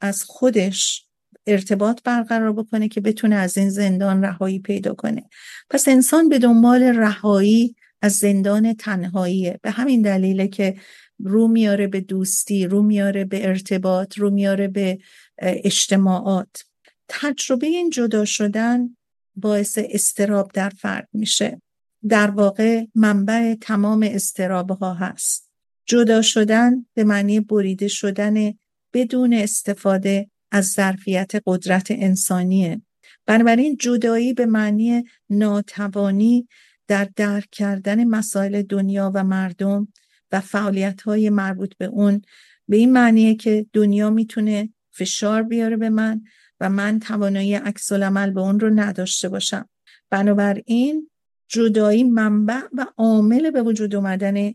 [0.00, 1.06] از خودش
[1.46, 5.22] ارتباط برقرار بکنه که بتونه از این زندان رهایی پیدا کنه.
[5.70, 9.60] پس انسان به دنبال رهایی از زندان تنهاییه.
[9.62, 10.76] به همین دلیله که
[11.24, 14.98] رو میاره به دوستی رو میاره به ارتباط رو میاره به
[15.38, 16.64] اجتماعات.
[17.08, 18.96] تجربه این جدا شدن
[19.36, 21.62] باعث استراب در فرد میشه.
[22.08, 25.41] در واقع منبع تمام استراب ها هست.
[25.86, 28.54] جدا شدن به معنی بریده شدن
[28.92, 32.82] بدون استفاده از ظرفیت قدرت انسانیه.
[33.26, 36.48] بنابراین جدایی به معنی ناتوانی
[36.88, 39.88] در درک کردن مسائل دنیا و مردم
[40.32, 42.22] و فعالیت های مربوط به اون
[42.68, 46.22] به این معنیه که دنیا می‌تونه فشار بیاره به من
[46.60, 49.68] و من توانایی عکس عمل به اون رو نداشته باشم.
[50.10, 51.10] بنابراین
[51.48, 54.54] جدایی منبع و عامل به وجود اومدن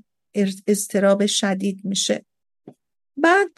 [0.67, 2.25] اضطراب شدید میشه.
[3.17, 3.49] بعد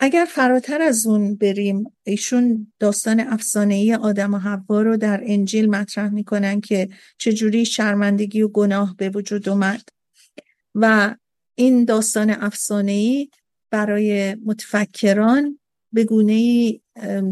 [0.00, 5.70] اگر فراتر از اون بریم ایشون داستان افسانه ای آدم و حوا رو در انجیل
[5.70, 6.88] مطرح می‌کنن که
[7.18, 9.88] چجوری شرمندگی و گناه به وجود اومد.
[10.74, 11.14] و
[11.54, 13.28] این داستان افسانه ای
[13.70, 15.58] برای متفکران
[15.92, 16.70] به گونه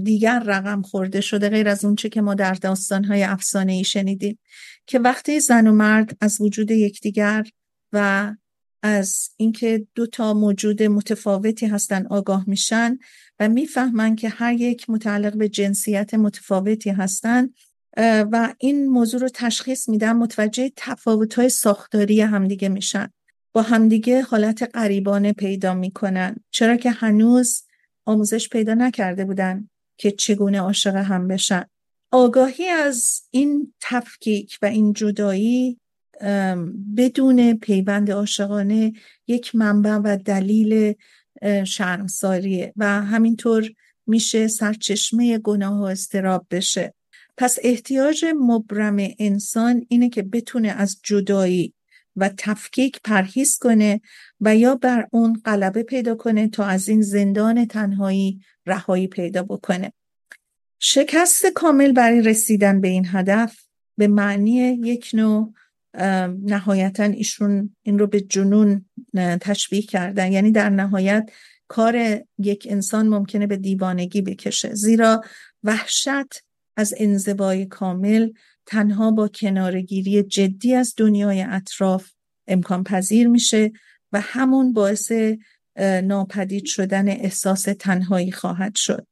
[0.05, 4.39] دیگر رقم خورده شده غیر از اونچه که ما در داستانهای افسانه ای شنیدیم.
[4.87, 7.47] که وقتی زن و مرد از وجود یکدیگر
[7.93, 8.35] و
[8.83, 12.99] از اینکه دو تا موجود متفاوتی هستن آگاه میشن
[13.41, 17.49] و می‌فهمن که هر یک متعلق به جنسیت متفاوتی هستن
[17.97, 23.13] و این موضوع رو تشخیص میدن متوجه تفاوت‌های ساختاری همدیگه میشن.
[23.53, 26.37] با همدیگه حالت قریبانه پیدا می‌کنن.
[26.51, 27.63] چرا که هنوز
[28.07, 31.65] آموزش پیدا نکرده بودن که چگونه عاشق هم بشن.
[32.11, 35.81] آگاهی از این تفکیک و این جدایی
[36.97, 38.93] بدون پیوند عاشقانه
[39.27, 40.95] یک منبع و دلیل
[41.65, 43.71] شرمساریه و همینطور
[44.07, 46.95] میشه سرچشمه گناه و استراب بشه.
[47.37, 51.75] پس احتیاج مبرم انسان اینه که بتونه از جدایی
[52.17, 54.01] و تفکیک پرهیز کنه
[54.41, 59.93] و یا بر اون غلبه پیدا کنه تا از این زندان تنهایی رهایی پیدا بکنه.
[60.79, 63.59] شکست کامل برای رسیدن به این هدف
[63.97, 65.53] به معنی یک نوع
[66.43, 68.85] نهایتا ایشون این رو به جنون
[69.41, 70.33] تشبیه کردن.
[70.33, 71.31] یعنی در نهایت
[71.69, 74.75] کار یک انسان ممکنه به دیوانگی بکشه.
[74.75, 75.23] زیرا
[75.63, 76.43] وحشت
[76.77, 78.31] از انزوای کامل
[78.67, 82.11] تنها با کنارگیری جدی از دنیای اطراف
[82.47, 83.73] امکان پذیر میشه
[84.13, 85.13] و همون باعث
[86.05, 89.07] ناپدید شدن احساس تنهایی خواهد شد.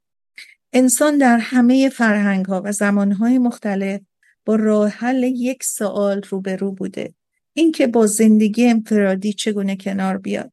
[0.73, 4.01] انسان در همه فرهنگ ها و زمان های مختلف
[4.47, 7.15] با راه حل یک سوال روبرو بوده.
[7.53, 10.53] اینکه با زندگی انفرادی چگونه کنار بیاد؟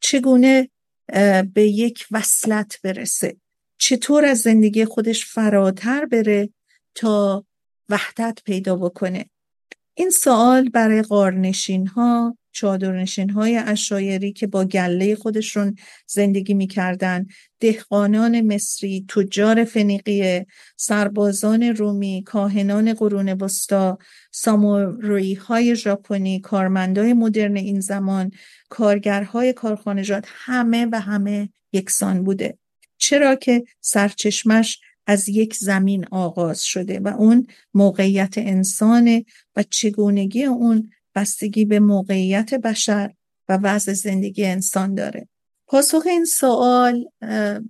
[0.00, 0.68] چگونه
[1.54, 3.36] به یک وصلت برسه؟
[3.78, 6.48] چطور از زندگی خودش فراتر بره
[6.94, 7.44] تا
[7.88, 9.30] وحدت پیدا بکنه؟
[9.94, 15.76] این سوال برای قارنشین ها چادرنشین های اشایری که با گله خودشون
[16.06, 17.26] زندگی می‌کردن
[17.60, 20.46] دهقانان مصری تجار فنیقیه
[20.76, 23.98] سربازان رومی کاهنان قرون وسطا
[24.32, 28.30] ساموروی های ژاپنی کارمندای مدرن این زمان
[28.68, 32.58] کارگرهای کارخانجات همه و همه یکسان بوده.
[32.98, 39.24] چرا که سرچشمش از یک زمین آغاز شده و اون موقعیت انسانه
[39.56, 43.12] و چگونگی اون بستگی به موقعیت بشر
[43.48, 45.28] و وضع زندگی انسان داره.
[45.70, 47.04] پاسخ این سوال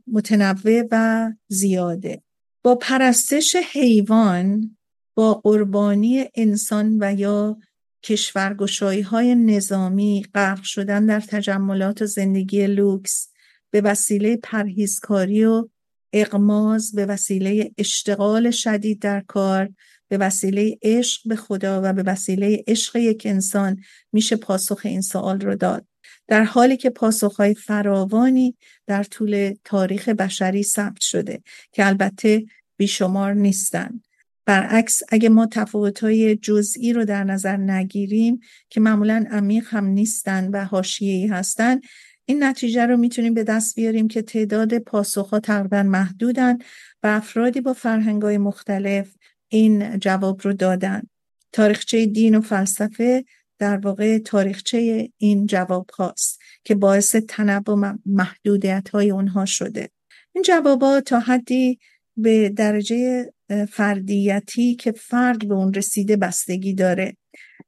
[0.06, 2.22] متنوع و زیاده.
[2.62, 4.76] با پرستش حیوان
[5.14, 7.58] با قربانی انسان و یا
[8.02, 13.28] کشورگشایی های نظامی غرق شدن در تجملات و زندگی لوکس
[13.70, 15.68] به وسیله پرهیزکاری و
[16.12, 19.68] اقماز به وسیله اشتغال شدید در کار
[20.08, 23.80] به وسیله عشق به خدا و به وسیله عشق یک انسان
[24.12, 25.89] میشه پاسخ این سوال رو داد.
[26.30, 28.56] در حالی که پاسخهای فراوانی
[28.86, 32.44] در طول تاریخ بشری ثبت شده که البته
[32.76, 34.04] بیشمار نیستند.
[34.44, 40.64] برعکس اگه ما تفاوت‌های جزئی رو در نظر نگیریم که معمولا عمیق هم نیستن و
[40.64, 41.80] حاشیه‌ای هستن
[42.24, 46.58] این نتیجه رو می‌تونیم به دست بیاریم که تعداد پاسخها تقریبا محدودن
[47.02, 49.14] و افرادی با فرهنگ‌های مختلف
[49.48, 51.02] این جواب رو دادن
[51.52, 53.24] تاریخچه دین و فلسفه
[53.60, 59.88] در واقع تاریخچه این جواب هاست که باعث تنوع و محدودیت های اونها شده.
[60.32, 61.78] این جوابات تا حدی
[62.16, 63.32] به درجه
[63.68, 67.16] فردیتی که فرد به اون رسیده بستگی داره.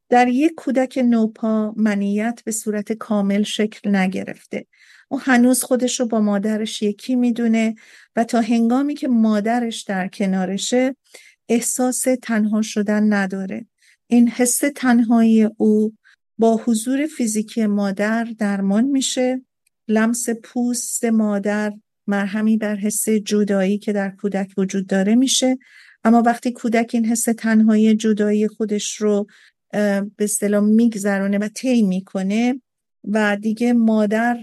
[0.08, 4.66] در یک کودک نوپا منیت به صورت کامل شکل نگرفته.
[5.08, 7.74] او هنوز خودش رو با مادرش یکی می‌دونه
[8.16, 10.96] و تا هنگامی که مادرش در کنارشه
[11.48, 13.66] احساس تنها شدن نداره.
[14.12, 15.92] این حس تنهایی او
[16.38, 19.42] با حضور فیزیکی مادر درمان میشه.
[19.88, 21.72] لمس پوست مادر
[22.06, 25.58] مرهمی بر حس جدایی که در کودک وجود داره میشه.
[26.04, 29.26] اما وقتی کودک این حس تنهایی جدایی خودش رو
[29.70, 32.60] به اصطلاح میگذرونه و طی می‌کنه
[33.04, 34.40] و دیگه مادر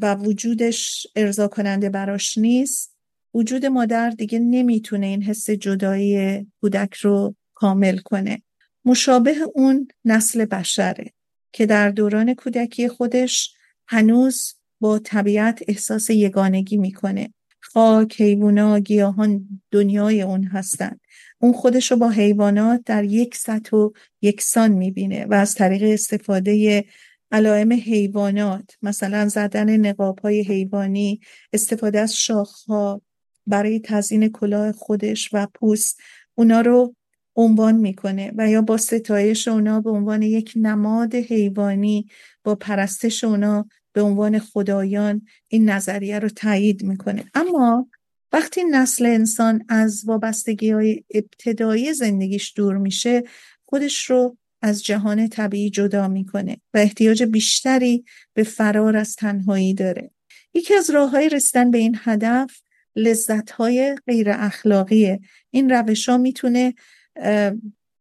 [0.00, 2.96] و وجودش ارضا کننده براش نیست
[3.34, 8.42] وجود مادر دیگه نمی‌تونه این حس جدایی کودک رو کامل کنه.
[8.86, 11.12] مشابه اون نسل بشره
[11.52, 13.54] که در دوران کودکی خودش
[13.88, 17.34] هنوز با طبیعت احساس یگانگی می‌کنه.
[17.60, 21.00] خاک، حیوانا، گیاهان دنیای اون هستن.
[21.38, 23.90] اون خودش رو با حیوانات در یک سطح و
[24.22, 26.84] یکسان می‌بینه و از طریق استفاده
[27.32, 31.20] علائم حیوانات مثلا زدن نقاب های حیوانی
[31.52, 33.02] استفاده از شاخها
[33.46, 36.00] برای تزیین کلاه خودش و پوست
[36.34, 36.94] اونا رو
[37.36, 42.08] عنوان می‌کنه و یا با ستایش اونا به عنوان یک نماد حیوانی
[42.44, 47.24] با پرستش اونا به عنوان خدایان این نظریه رو تایید می‌کنه.
[47.34, 47.88] اما
[48.32, 53.22] وقتی نسل انسان از وابستگی های ابتدایی زندگیش دور میشه
[53.64, 60.10] خودش رو از جهان طبیعی جدا می‌کنه و احتیاج بیشتری به فرار از تنهایی داره.
[60.54, 62.60] یکی از راه های رسیدن به این هدف
[62.96, 65.20] لذت های غیر اخلاقیه
[65.50, 66.74] این روش ها می‌تونه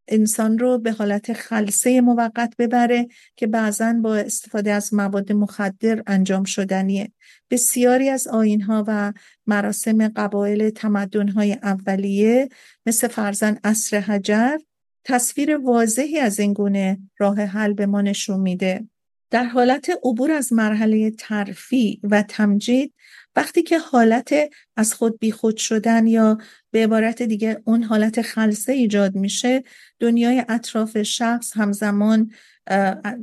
[0.07, 6.43] انسان رو به حالت خلصه موقت ببره که بعضا با استفاده از مواد مخدر انجام
[6.43, 7.11] شدنیه.
[7.49, 9.13] بسیاری از آین ها و
[9.47, 12.49] مراسم قبایل تمدن های اولیه
[12.85, 14.57] مثل فرزن اصر حجر
[15.03, 18.87] تصویر واضحی از این گونه راه حل به ما نشون میده.
[19.29, 22.93] در حالت عبور از مرحله ترفی و تمجید
[23.35, 24.33] وقتی که حالت
[24.75, 26.37] از خود بیخود شدن یا
[26.71, 29.63] به عبارت دیگه اون حالت خلصه ایجاد میشه
[29.99, 32.31] دنیای اطراف شخص همزمان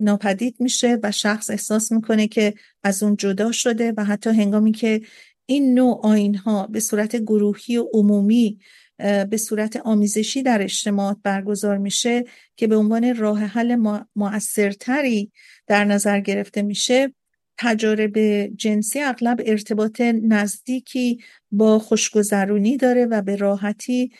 [0.00, 5.00] ناپدید میشه و شخص احساس می‌کنه که از اون جدا شده و حتی هنگامی که
[5.46, 8.58] این نوع آین ها به صورت گروهی و عمومی
[9.30, 12.24] به صورت آمیزشی در اجتماعات برگزار میشه
[12.56, 15.32] که به عنوان راه حل مؤثرتری
[15.66, 17.14] در نظر گرفته میشه
[17.62, 18.18] تجارب
[18.56, 21.18] جنسی اغلب ارتباط نزدیکی
[21.50, 24.10] با خوشگذرونی داره و به راحتی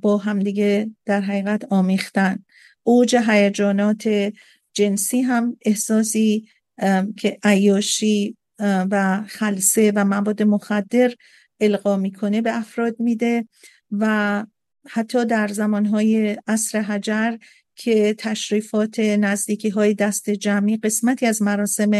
[0.00, 2.44] با همدیگه در حقیقت آمیختن.
[2.82, 4.32] اوج هیجانات
[4.72, 6.48] جنسی هم احساسی
[7.16, 11.14] که عیاشی و خلصه و مواد مخدر
[11.60, 13.48] القا می‌کنه به افراد میده
[13.90, 14.46] و
[14.88, 17.36] حتی در زمانهای عصر حجر
[17.76, 21.90] که تشریفات نزدیکی های دست جمعی قسمتی از مراسم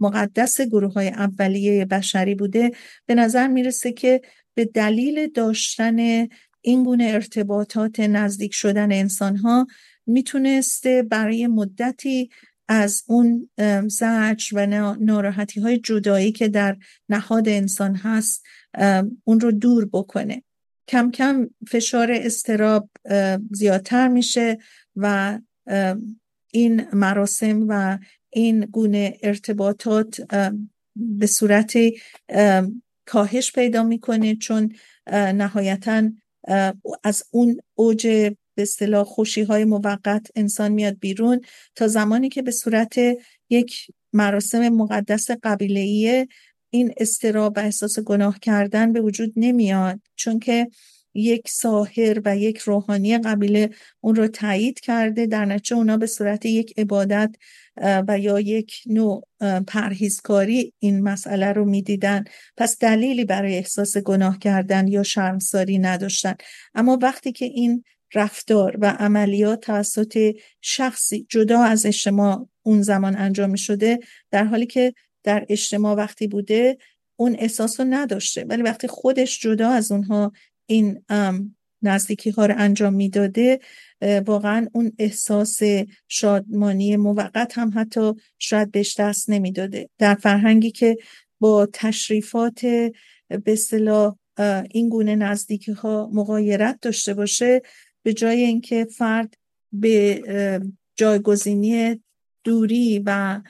[0.00, 2.70] مقدس گروه های اولیه بشری بوده
[3.06, 4.20] به نظر می‌رسه که
[4.54, 6.28] به دلیل داشتن
[6.60, 9.66] این گونه ارتباطات نزدیک شدن انسان ها
[10.06, 12.30] می‌تونسته برای مدتی
[12.68, 13.50] از اون
[13.86, 14.66] زجر و
[15.00, 16.76] ناراحتی های جدایی که در
[17.08, 18.44] نهاد انسان هست
[19.24, 20.42] اون رو دور بکنه.
[20.88, 22.90] کم کم فشار استراب
[23.50, 24.58] زیادتر میشه.
[24.96, 25.38] و
[26.52, 27.98] این مراسم و
[28.30, 30.20] این گونه ارتباطات
[30.96, 31.72] به صورت
[33.06, 34.72] کاهش پیدا می‌کنه چون
[35.12, 36.10] نهایتا
[37.04, 38.06] از اون اوج
[38.54, 41.40] به اصطلاح خوشی های موقت انسان میاد بیرون
[41.74, 42.96] تا زمانی که به صورت
[43.50, 46.26] یک مراسم مقدس قبیله
[46.70, 50.00] این استراب و احساس گناه کردن به وجود نمیاد.
[50.16, 50.68] چون که
[51.14, 55.26] یک ساهر و یک روحانی قبیله اون رو تایید کرده.
[55.26, 57.34] در نتیجه اونا به صورت یک عبادت
[58.08, 59.28] و یا یک نوع
[59.66, 62.24] پرهیزکاری این مسئله رو می‌دیدن.
[62.56, 66.34] پس دلیلی برای احساس گناه کردن یا شرمساری نداشتن.
[66.74, 67.84] اما وقتی که این
[68.14, 73.98] رفتار و عملیات توسط شخصی جدا از اجتماع اون زمان انجام شده
[74.30, 74.94] در حالی که
[75.24, 76.78] در اجتماع وقتی بوده
[77.16, 78.44] اون احساس رو نداشته.
[78.44, 80.32] ولی وقتی خودش جدا از اونها
[80.70, 81.04] این
[81.82, 83.60] نزدیکی ها رو انجام می‌داده
[84.26, 85.60] واقعا اون احساس
[86.08, 89.88] شادمانی موقت هم حتی شاید بهش دست نمی‌داده.
[89.98, 90.96] در فرهنگی که
[91.40, 92.60] با تشریفات
[93.44, 94.16] به صلاح
[94.70, 97.62] این گونه نزدیکی ها مقایرت داشته باشه
[98.02, 99.34] به جای اینکه فرد
[99.72, 100.22] به
[100.96, 102.02] جایگزینی
[102.44, 103.40] دوری و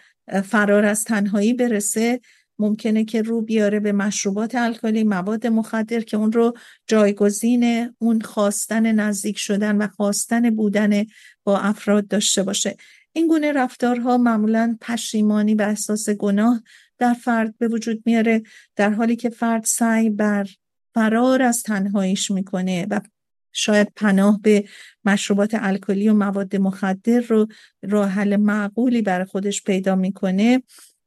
[0.45, 2.21] فرار از تنهایی برسه
[2.61, 6.55] ممکنه که رو بیاره به مشروبات الکلی مواد مخدر که اون رو
[6.87, 11.05] جایگزین اون خواستن نزدیک شدن و خواستن بودن
[11.45, 12.77] با افراد داشته باشه.
[13.13, 16.63] این گونه رفتارها معمولا پشیمانی و احساس گناه
[16.99, 18.43] در فرد به وجود میاره
[18.77, 20.47] در حالی که فرد سعی بر
[20.95, 23.01] فرار از تنهاییش می‌کنه و
[23.53, 24.65] شاید پناه به
[25.05, 27.47] مشروبات الکلی و مواد مخدر رو
[27.83, 30.63] راه حل معقولی برای خودش پیدا می‌کنه.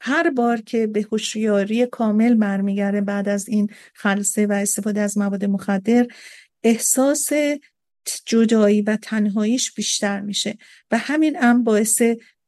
[0.06, 5.45] هر بار که به هوشیاری کامل برمیگرده بعد از این خلصه و استفاده از مواد
[5.45, 6.08] مخدر
[6.64, 7.30] احساس
[8.26, 10.58] جدایی و تنهاییش بیشتر میشه
[10.91, 12.01] و همین هم باعث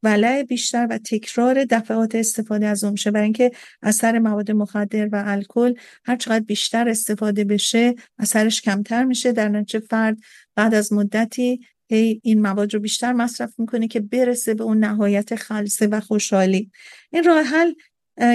[0.03, 3.51] ولع بیشتر و تکرار دفعات استفاده از اون میشه برای اینکه
[3.81, 5.73] اثر مواد مخدر و الکل
[6.05, 9.31] هر چقدر بیشتر استفاده بشه اثرش کمتر میشه.
[9.31, 10.17] در نتیجه فرد
[10.55, 15.35] بعد از مدتی هی این مواد رو بیشتر مصرف می‌کنه که برسه به اون نهایت
[15.35, 16.71] خلصه و خوشحالی.
[17.11, 17.73] این راه حل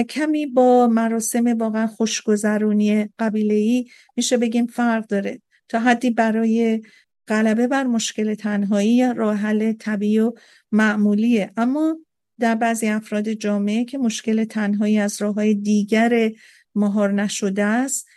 [0.03, 3.85] کمی با مراسم واقعا خوشگذرونی قبیله ای
[4.15, 5.41] میشه بگیم فرق داره.
[5.69, 6.81] تا حدی برای
[7.27, 10.33] غلبه بر مشکل تنهایی راه حل طبیعی و
[10.71, 11.51] معمولیه.
[11.57, 11.97] اما
[12.39, 16.31] در بعضی افراد جامعه که مشکل تنهایی از راه های دیگر
[16.75, 18.07] مهار نشده است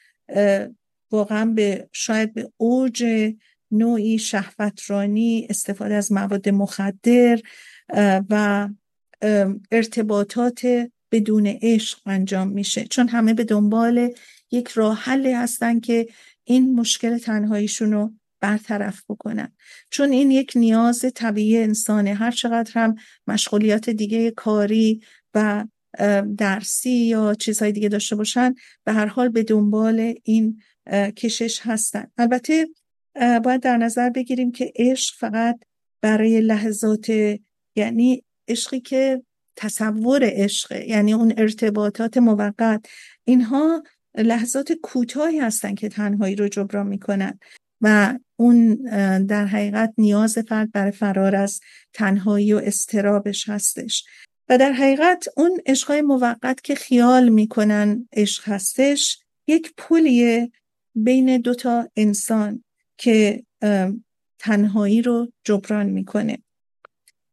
[1.12, 3.04] واقعا به شاید به اوج
[3.70, 7.40] نوعی شهوترانی استفاده از مواد مخدر
[8.30, 8.68] و
[9.72, 12.84] ارتباطات بدون عشق انجام میشه.
[12.84, 14.14] چون همه به دنبال
[14.50, 16.08] یک راه حلی هستن که
[16.44, 19.52] این مشکل تنهاییشون رو برطرف بکنن.
[19.90, 22.14] چون این یک نیاز طبیعی انسانه.
[22.14, 22.94] هر چقدر هم
[23.26, 25.00] مشغولیات دیگه کاری
[25.34, 25.64] و
[26.38, 28.54] درسی یا چیزهای دیگه داشته باشن
[28.84, 30.62] به هر حال به دنبال این
[31.16, 32.06] کشش هستن.
[32.18, 32.66] البته
[33.14, 35.60] باید در نظر بگیریم که عشق فقط
[36.00, 37.10] برای لحظات
[37.76, 39.22] یعنی عشقی که
[39.56, 42.86] تصور عشق یعنی اون ارتباطات موقت.
[43.24, 43.82] اینها
[44.18, 47.38] لحظات کوتاهی هستن که تنهایی رو جبران می‌کنن
[47.80, 48.74] و اون
[49.24, 51.60] در حقیقت نیاز فرد برای فرار از
[51.92, 54.04] تنهایی و استرابش هستش.
[54.48, 60.50] و در حقیقت اون عشقای موقت که خیال می‌کنن عشق هستش یک پلیه
[60.94, 62.64] بین دوتا انسان.
[62.96, 63.44] که
[64.38, 66.38] تنهایی رو جبران می‌کنه.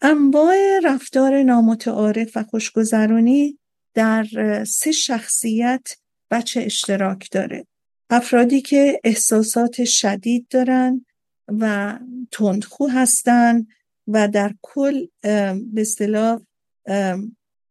[0.01, 3.59] انواع رفتار نامتعارف و خوشگذرانی
[3.93, 4.26] در
[4.68, 5.95] سه شخصیت
[6.32, 7.68] بچه اشتراک داره.
[8.09, 11.05] افرادی که احساسات شدید دارن
[11.47, 11.99] و
[12.32, 13.68] تندخو هستن
[14.07, 16.41] و در کل به اصطلاح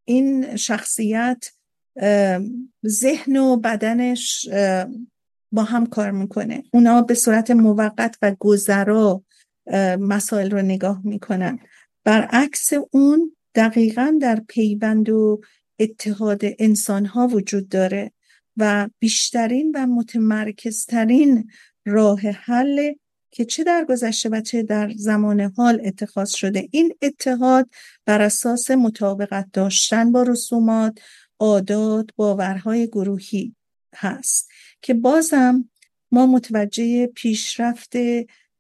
[0.04, 1.52] این شخصیت
[2.86, 4.48] ذهن و بدنش
[5.52, 6.62] با هم کار می‌کنه.
[6.72, 9.22] اونا به صورت موقت و گذرا
[9.98, 11.58] مسائل رو نگاه می‌کنن.
[12.04, 15.40] برعکس اون دقیقا در پیوند و
[15.78, 18.12] اتحاد انسان ها وجود داره
[18.56, 21.50] و بیشترین و متمرکزترین
[21.86, 22.92] راه حل
[23.30, 26.68] که چه در گذشته و چه در زمان حال اتخاذ شده.
[26.70, 27.70] این اتحاد
[28.06, 30.98] بر اساس مطابقت داشتن با رسومات
[31.38, 33.54] عادات باورهای گروهی
[33.94, 34.48] هست.
[34.82, 35.70] که بازم
[36.12, 37.92] ما متوجه پیشرفت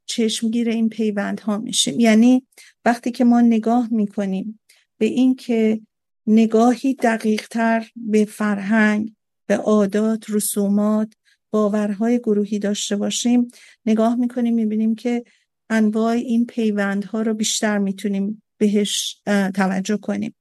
[0.06, 2.00] چشمگیر این پیوندها میشیم.
[2.00, 2.46] یعنی
[2.84, 4.60] وقتی که ما نگاه می‌کنیم
[4.98, 5.80] به اینکه
[6.26, 9.12] نگاهی دقیقتر به فرهنگ
[9.46, 11.12] به عادات رسومات
[11.50, 13.50] باورهای گروهی داشته باشیم
[13.86, 15.24] نگاه می‌کنیم می‌بینیم که
[15.70, 19.22] انواع این پیوندها رو بیشتر می‌تونیم بهش
[19.54, 20.34] توجه کنیم.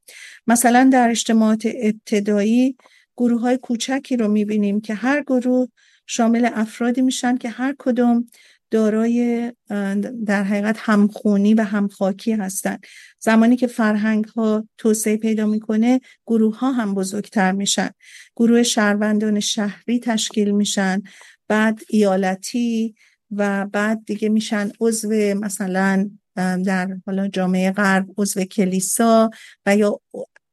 [0.47, 2.77] مثلا در اجتماعات ابتدایی
[3.19, 5.67] گروه های کوچکی رو می‌بینیم که هر گروه
[6.07, 8.25] شامل افرادی میشن که هر کدوم
[8.71, 9.51] دارای
[10.25, 12.85] در حقیقت همخونی و همخاکی هستند
[13.19, 17.89] زمانی که فرهنگ ها توسعه پیدا می‌کنه گروه ها هم بزرگتر میشن.
[18.35, 21.01] گروه شهروندان شهری تشکیل میشن.
[21.47, 22.95] بعد ایالتی
[23.31, 25.09] و بعد دیگه میشن عضو
[25.41, 29.29] مثلا در حالا جامعه غرب عضو کلیسا
[29.65, 29.99] و یا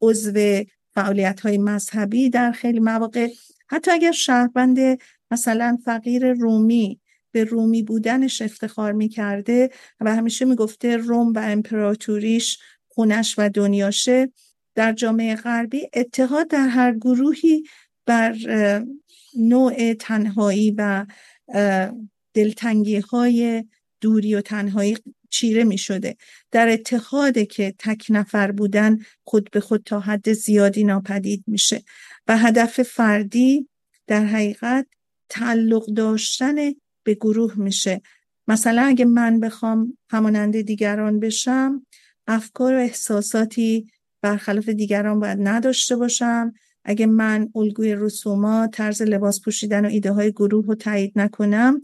[0.01, 0.65] عضو
[0.97, 3.29] فعالیت های مذهبی در خیلی مواقع.
[3.69, 4.79] حتی اگر شهروند
[5.31, 7.01] مثلا فقیر رومی
[7.33, 9.71] به رومی بودنش افتخار می‌کرده
[10.01, 14.33] و همیشه می‌گفته روم و امپراتوریش خونش و دنیاشه
[14.75, 17.63] در جامعه غربی اتحاد در هر گروهی
[18.07, 18.37] بر
[19.39, 21.07] نوع تنهایی و
[22.35, 23.65] دلتنگی های
[24.01, 24.97] دوری و تنهایی
[25.31, 26.17] چیره می شده
[26.51, 31.83] در اتحاده که تک نفر بودن خود به خود تا حد زیادی ناپدید میشه
[32.29, 33.69] و هدف فردی
[34.07, 34.87] در حقیقت
[35.29, 36.55] تعلق داشتن
[37.03, 38.03] به گروه میشه.
[38.49, 41.87] مثلا اگه من بخوام همانند دیگران بشم
[42.27, 43.91] افکار و احساساتی
[44.23, 46.53] برخلاف دیگران باید نداشته باشم.
[46.85, 51.83] اگه من الگوی رسومات طرز لباس پوشیدن و ایده های گروه رو تایید نکنم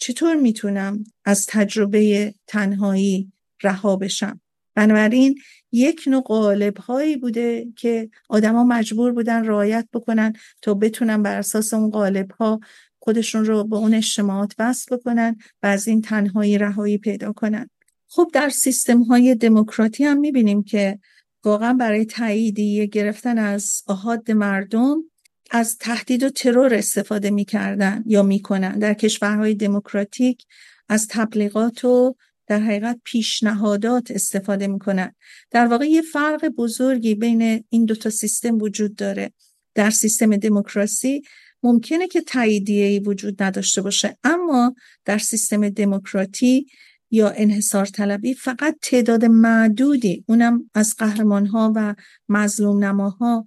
[0.00, 3.32] چطور می‌تونم از تجربه تنهایی
[3.62, 4.40] رها بشم؟
[4.74, 5.38] بنابراین
[5.72, 10.32] یک نوع قالب هایی بوده که آدما مجبور بودن رعایت بکنن
[10.62, 12.60] تا بتونن بر اساس اون قالب ها
[12.98, 17.70] خودشون رو به اون اجتماعات وصل بکنن و از این تنهایی رهایی پیدا کنن.
[18.08, 20.98] خب در سیستم های دموکراتی هم می‌بینیم که
[21.44, 25.02] واقعا برای تاییدیه گرفتن از آهاد مردم
[25.50, 28.78] از تهدید و ترور استفاده می‌کردن یا می‌کنن.
[28.78, 30.46] در کشورهای دموکراتیک
[30.88, 32.14] از تبلیغات و
[32.46, 35.14] در حقیقت پیشنهادات استفاده می‌کنن.
[35.50, 39.32] در واقع یه فرق بزرگی بین این دوتا سیستم وجود داره.
[39.74, 41.22] در سیستم دموکراسی
[41.62, 44.74] ممکنه که تاییدیه وجود نداشته باشه اما
[45.04, 46.66] در سیستم دموکراتی
[47.10, 51.94] یا انحصار طلبی فقط تعداد معدودی اونم از قهرمان ها و
[52.28, 53.46] مظلوم نماها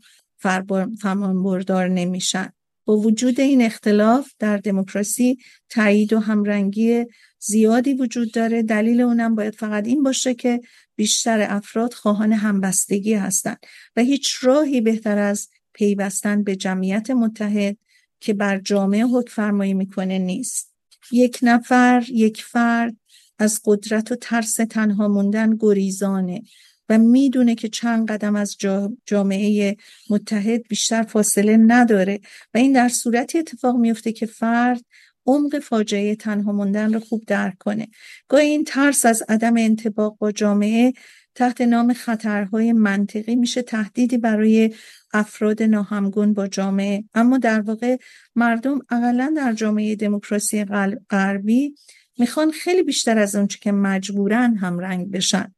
[1.02, 2.50] فرمان بردار نمیشن.
[2.86, 5.38] با وجود این اختلاف در دموکراسی
[5.70, 7.06] تایید و همرنگی
[7.40, 8.64] زیادی وجود داره.
[8.64, 10.62] دلیل اونم باید فقط این باشه که
[10.96, 13.58] بیشتر افراد خواهان همبستگی هستند
[13.96, 17.78] و هیچ راهی بهتر از پیوستن به جمعیت متحد
[18.20, 20.74] که بر جامعه حکم فرمایی می‌کنه نیست.
[21.12, 22.96] یک نفر یک فرد
[23.40, 26.42] از قدرت و ترس تنها موندن گریزانه.
[26.90, 28.58] و می‌دونه که چند قدم از
[29.06, 29.78] جامعه
[30.10, 32.20] متحد بیشتر فاصله نداره
[32.54, 34.82] و این در صورتی اتفاق میفته که فرد
[35.26, 37.88] عمق فاجعه تنها موندن رو خوب درک کنه.
[38.28, 40.94] گاهی این ترس از عدم انتباق با جامعه
[41.36, 44.74] تحت نام خطرهای منطقی میشه تهدیدی برای
[45.14, 47.04] افراد ناهمگون با جامعه.
[47.14, 47.98] اما در واقع
[48.36, 50.66] مردم اقلا در جامعه دموکراسی
[51.10, 51.76] غربی
[52.18, 55.54] می‌خوان خیلی بیشتر از اونچه که مجبورن هم رنگ بشن.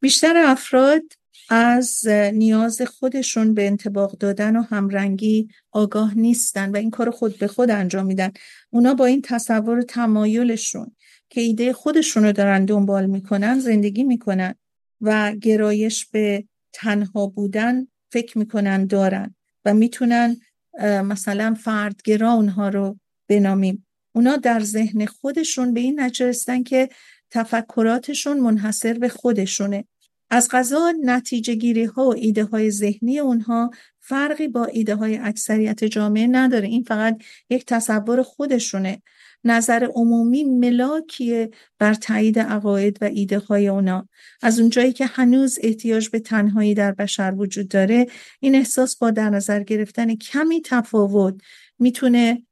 [0.00, 1.02] بیشتر افراد
[1.48, 7.46] از نیاز خودشون به انتباق دادن و همرنگی آگاه نیستن و این کار خود به
[7.46, 8.32] خود انجام میدن.
[8.70, 10.96] اونا با این تصور تمایلشون
[11.30, 14.54] که ایده خودشون رو دارن دنبال می‌کنن زندگی می‌کنن
[15.00, 19.34] و گرایش به تنها بودن فکر می‌کنن دارن
[19.64, 20.36] و می‌تونن
[20.82, 22.98] مثلا فردگرا اونها رو
[23.28, 23.86] بنامیم.
[24.12, 26.88] اونا در ذهن خودشون به این نتیجه که
[27.30, 29.84] تفکراتشون منحصر به خودشونه.
[30.30, 33.70] از غذا نتیجه گیری ها و ایده های ذهنی اونها
[34.00, 36.68] فرقی با ایده های اکثریت جامعه نداره.
[36.68, 39.02] این فقط یک تصور خودشونه.
[39.44, 44.08] نظر عمومی ملاکیه بر تایید عقاید و ایده های اونا.
[44.42, 48.06] از اونجایی که هنوز احتیاج به تنهایی در بشر وجود داره
[48.40, 51.34] این احساس با در نظر گرفتن کمی تفاوت
[51.78, 52.42] می‌تونه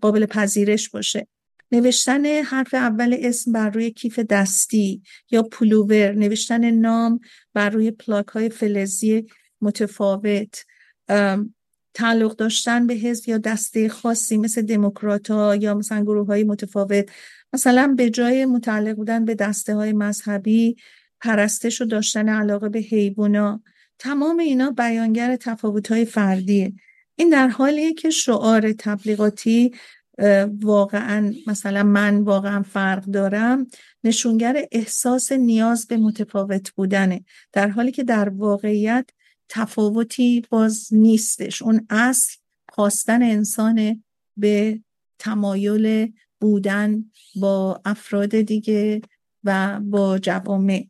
[0.00, 1.26] قابل پذیرش باشه.
[1.72, 7.20] نوشتن حرف اول اسم بر روی کیف دستی یا پلوور نوشتن نام
[7.54, 9.26] بر روی پلاک های فلزی
[9.60, 10.64] متفاوت.
[11.94, 17.10] تعلق داشتن به حزب یا دسته خاصی مثل دموکرات ها یا مثلا گروه های متفاوت.
[17.52, 20.76] مثلا به جای متعلق بودن به دسته های مذهبی
[21.20, 23.62] پرستش و داشتن علاقه به حیوانا
[23.98, 26.72] تمام اینا بیانگر تفاوت های فردیه.
[27.16, 29.70] این در حالیه که شعار تبلیغاتی
[30.62, 33.66] واقعا مثلا من واقعا فرق دارم.
[34.04, 37.24] نشونگر احساس نیاز به متفاوت بودنه.
[37.52, 39.10] در حالی که در واقعیت
[39.48, 41.62] تفاوتی باز نیستش.
[41.62, 42.36] اون اصل
[42.68, 44.02] خواستن انسان
[44.36, 44.80] به
[45.18, 47.04] تمایل بودن
[47.36, 49.00] با افراد دیگه
[49.44, 50.86] و با جوامع.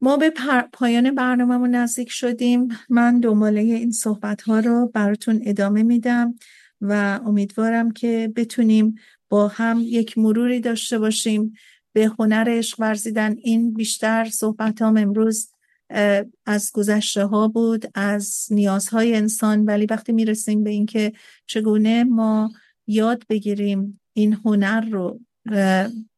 [0.00, 0.32] ما به
[0.72, 2.68] پایان برنامه نزدیک شدیم.
[2.88, 6.34] من دنباله این صحبت ها رو براتون ادامه میدم.
[6.82, 8.94] و امیدوارم که بتونیم
[9.28, 11.54] با هم یک مروری داشته باشیم.
[11.92, 15.50] به هنر عشق ورزیدن این بیشتر صحبت هم امروز
[16.46, 19.64] از گذشته ها بود از نیازهای انسان.
[19.64, 21.12] ولی وقتی می‌رسیم به اینکه
[21.46, 22.52] چگونه ما
[22.86, 25.20] یاد بگیریم این هنر رو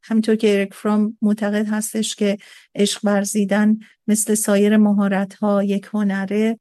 [0.02, 2.38] همینطور که ایرک فرام معتقد هستش که
[2.74, 6.58] عشق ورزیدن مثل سایر مهارت ها یک هنره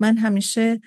[0.00, 0.80] من همیشه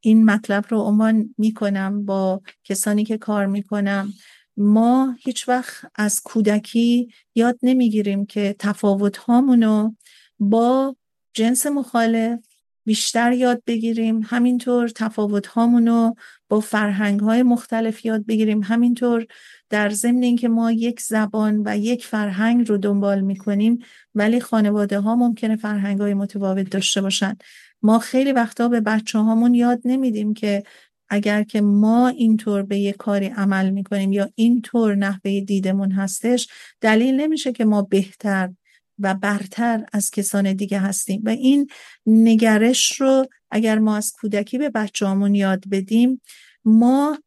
[0.00, 4.12] این مطلب رو عنوان می‌کنم با کسانی که کار می‌کنم.
[4.56, 9.92] ما هیچ وقت از کودکی یاد نمی‌گیریم که تفاوت هامونو
[10.38, 10.96] با
[11.32, 12.38] جنس مخالف
[12.84, 14.20] بیشتر یاد بگیریم.
[14.24, 16.14] همینطور تفاوت هامونو
[16.48, 18.62] با فرهنگ های مختلف یاد بگیریم.
[18.62, 19.26] همینطور
[19.70, 23.78] در ضمن اینکه ما یک زبان و یک فرهنگ رو دنبال می‌کنیم
[24.14, 27.36] ولی خانواده ها ممکنه فرهنگ های متفاوت داشته باشن.
[27.82, 30.62] ما خیلی وقتا به بچه هامون یاد نمیدیم که
[31.08, 36.48] اگر که ما اینطور به یه کاری عمل می‌کنیم یا اینطور نحوه دیدمون هستش
[36.80, 38.50] دلیل نمیشه که ما بهتر
[38.98, 41.22] و برتر از کسان دیگه هستیم.
[41.24, 41.68] و این
[42.06, 46.20] نگرش رو اگر ما از کودکی به بچه یاد بدیم
[46.64, 47.18] ما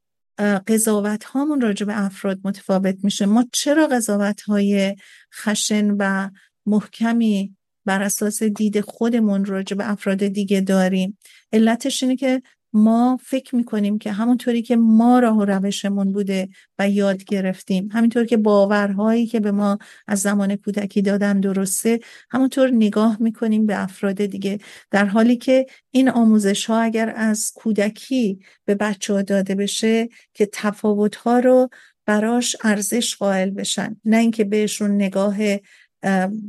[0.68, 3.26] قضاوت هامون راجع به افراد متفاوت میشه.
[3.26, 4.96] ما چرا قضاوت های
[5.34, 6.30] خشن و
[6.66, 11.18] محکمی بر اساس دید خودمون راجع به افراد دیگه داریم.
[11.54, 12.42] علتش اینه که
[12.74, 18.26] ما فکر می‌کنیم که همونطوری که ما راه و روشمون بوده و یاد گرفتیم همینطور
[18.26, 19.78] که باورهایی که به ما
[20.08, 24.60] از زمان کودکی دادن درسته همونطور نگاه می‌کنیم به افراد دیگه.
[24.92, 30.50] در حالی که این آموزش ها اگر از کودکی به بچه ها داده بشه که
[30.54, 31.70] تفاوت ها رو
[32.06, 35.38] براش ارزش قائل بشن نه اینکه بهشون نگاه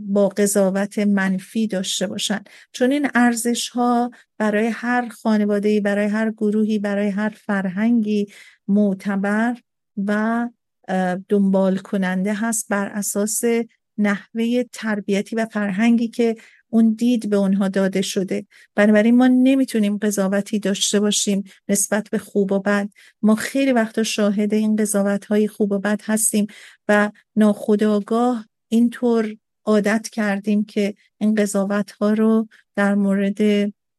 [0.07, 2.41] با قضاوت منفی داشته باشن.
[2.73, 8.27] چون این ارزش ها برای هر خانواده برای هر گروهی برای هر فرهنگی
[8.69, 9.57] معتبر
[10.07, 10.49] و
[11.29, 13.43] دنبال کننده هست بر اساس
[13.99, 16.37] نحوه تربیتی و فرهنگی که
[16.69, 18.47] اون دید به اونها داده شده.
[18.75, 22.89] بنابراین ما نمی‌تونیم قضاوتی داشته باشیم نسبت به خوب و بد.
[23.23, 26.47] ما خیلی وقتا شاهد این قضاوت های خوب و بد هستیم
[26.89, 33.43] و ناخداگاه اینطور عادت کردیم که این قضاوت ها رو در مورد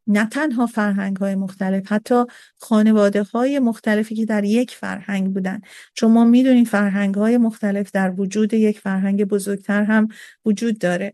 [0.08, 2.24] نه تنها فرهنگ های مختلف حتی
[2.58, 5.62] خانواده های مختلفی که در یک فرهنگ بودن.
[5.94, 10.08] چون ما می‌دونیم فرهنگ های مختلف در وجود یک فرهنگ بزرگتر هم
[10.46, 11.14] وجود داره.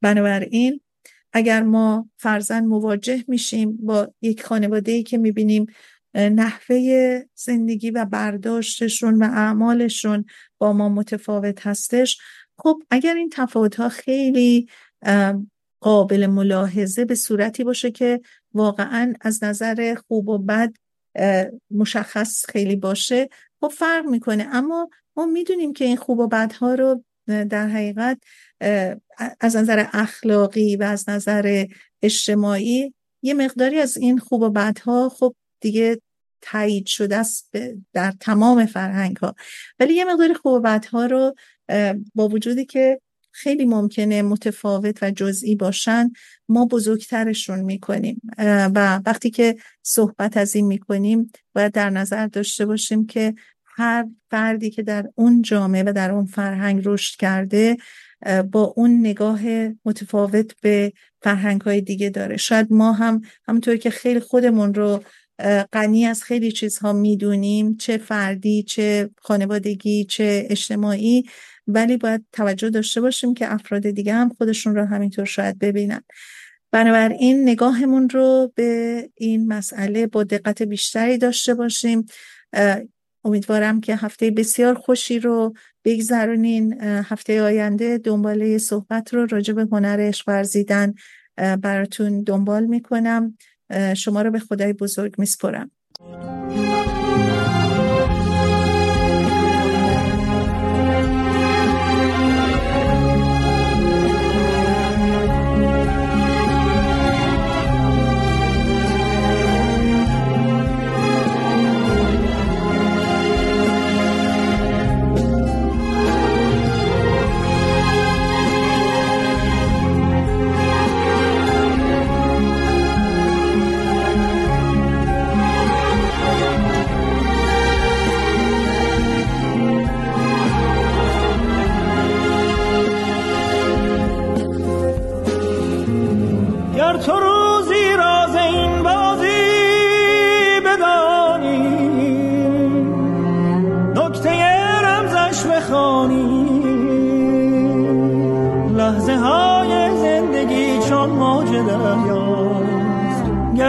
[0.00, 0.80] بنابراین
[1.32, 5.66] اگر ما فرزن مواجه میشیم با یک خانواده ای که می‌بینیم
[6.14, 10.24] نحوه زندگی و برداشتشون و اعمالشون
[10.58, 12.18] با ما متفاوت هستش
[12.58, 14.68] خب اگر این تفاوت ها خیلی
[15.80, 18.20] قابل ملاحظه به صورتی باشه که
[18.54, 20.72] واقعا از نظر خوب و بد
[21.70, 23.28] مشخص خیلی باشه
[23.60, 24.48] خب فرق می‌کنه.
[24.52, 28.18] اما ما می‌دونیم که این خوب و بدها رو در حقیقت
[29.40, 31.66] از نظر اخلاقی و از نظر
[32.02, 36.00] اجتماعی یه مقداری از این خوب و بدها خب دیگه
[36.40, 37.50] تایید شده است
[37.92, 39.34] در تمام فرهنگ ها
[39.80, 41.34] ولی یه مقداری خوب و بدها رو
[42.14, 43.00] با وجودی که
[43.30, 46.10] خیلی ممکنه متفاوت و جزئی باشن
[46.48, 48.20] ما بزرگترشون می‌کنیم.
[48.74, 54.70] و وقتی که صحبت از این می‌کنیم باید در نظر داشته باشیم که هر فردی
[54.70, 57.76] که در اون جامعه و در اون فرهنگ رشد کرده
[58.52, 59.40] با اون نگاه
[59.84, 60.92] متفاوت به
[61.22, 62.36] فرهنگ های دیگه داره.
[62.36, 65.02] شاید ما هم همونطور که خیلی خودمون رو
[65.72, 71.24] غنی از خیلی چیزها می‌دونیم چه فردی چه خانوادگی چه اجتماعی
[71.68, 76.00] ولی باید توجه داشته باشیم که افراد دیگه هم خودشون رو همینطور شاید ببینن.
[76.72, 82.06] بنابراین نگاهمون رو به این مسئله با دقت بیشتری داشته باشیم.
[83.24, 85.54] امیدوارم که هفته بسیار خوشی رو
[85.84, 86.80] بگذرونین.
[86.82, 90.94] هفته آینده دنباله صحبت رو راجع به هنر عشق ورزیدن
[91.36, 93.38] براتون دنبال می‌کنم.
[93.96, 95.70] شما رو به خدای بزرگ میسپرم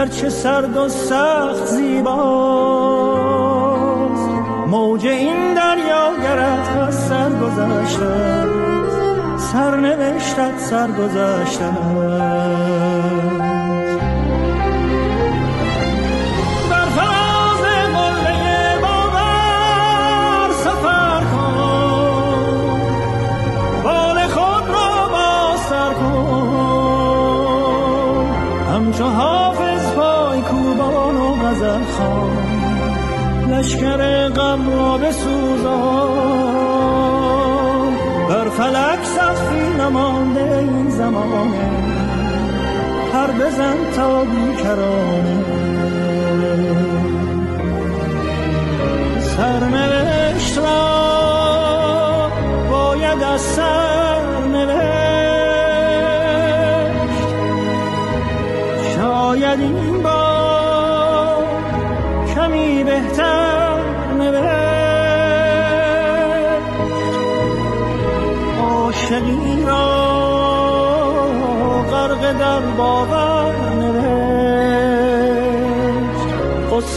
[0.00, 2.20] گرچه سرد و سخت زیباست.
[4.66, 8.46] موج این دریا گرد از سر گذشته
[9.38, 10.90] سرنوشتت سر
[33.50, 36.60] لشکر غم را بسوزان.
[38.28, 41.70] بر فلک سخفی نمانده این زمانه
[43.14, 45.44] هر بزن تا بیکرانه.
[49.20, 52.30] سرنوشت را
[52.70, 53.79] باید از سرنوشت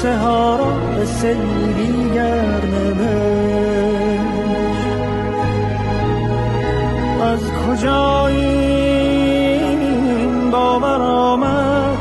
[0.04, 4.24] قصه ها را سری دیگر نوشت
[7.22, 9.72] از کجا این
[10.51, 11.97] باور آمد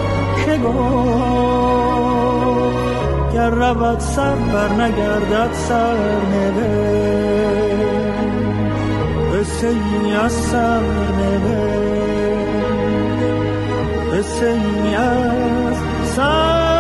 [0.47, 0.83] که گفت
[3.35, 5.97] گر رود سر بر نگردد سر
[6.33, 7.83] نوشت.
[9.35, 10.81] قصه ای از سر
[14.13, 16.72] قصه ای از سر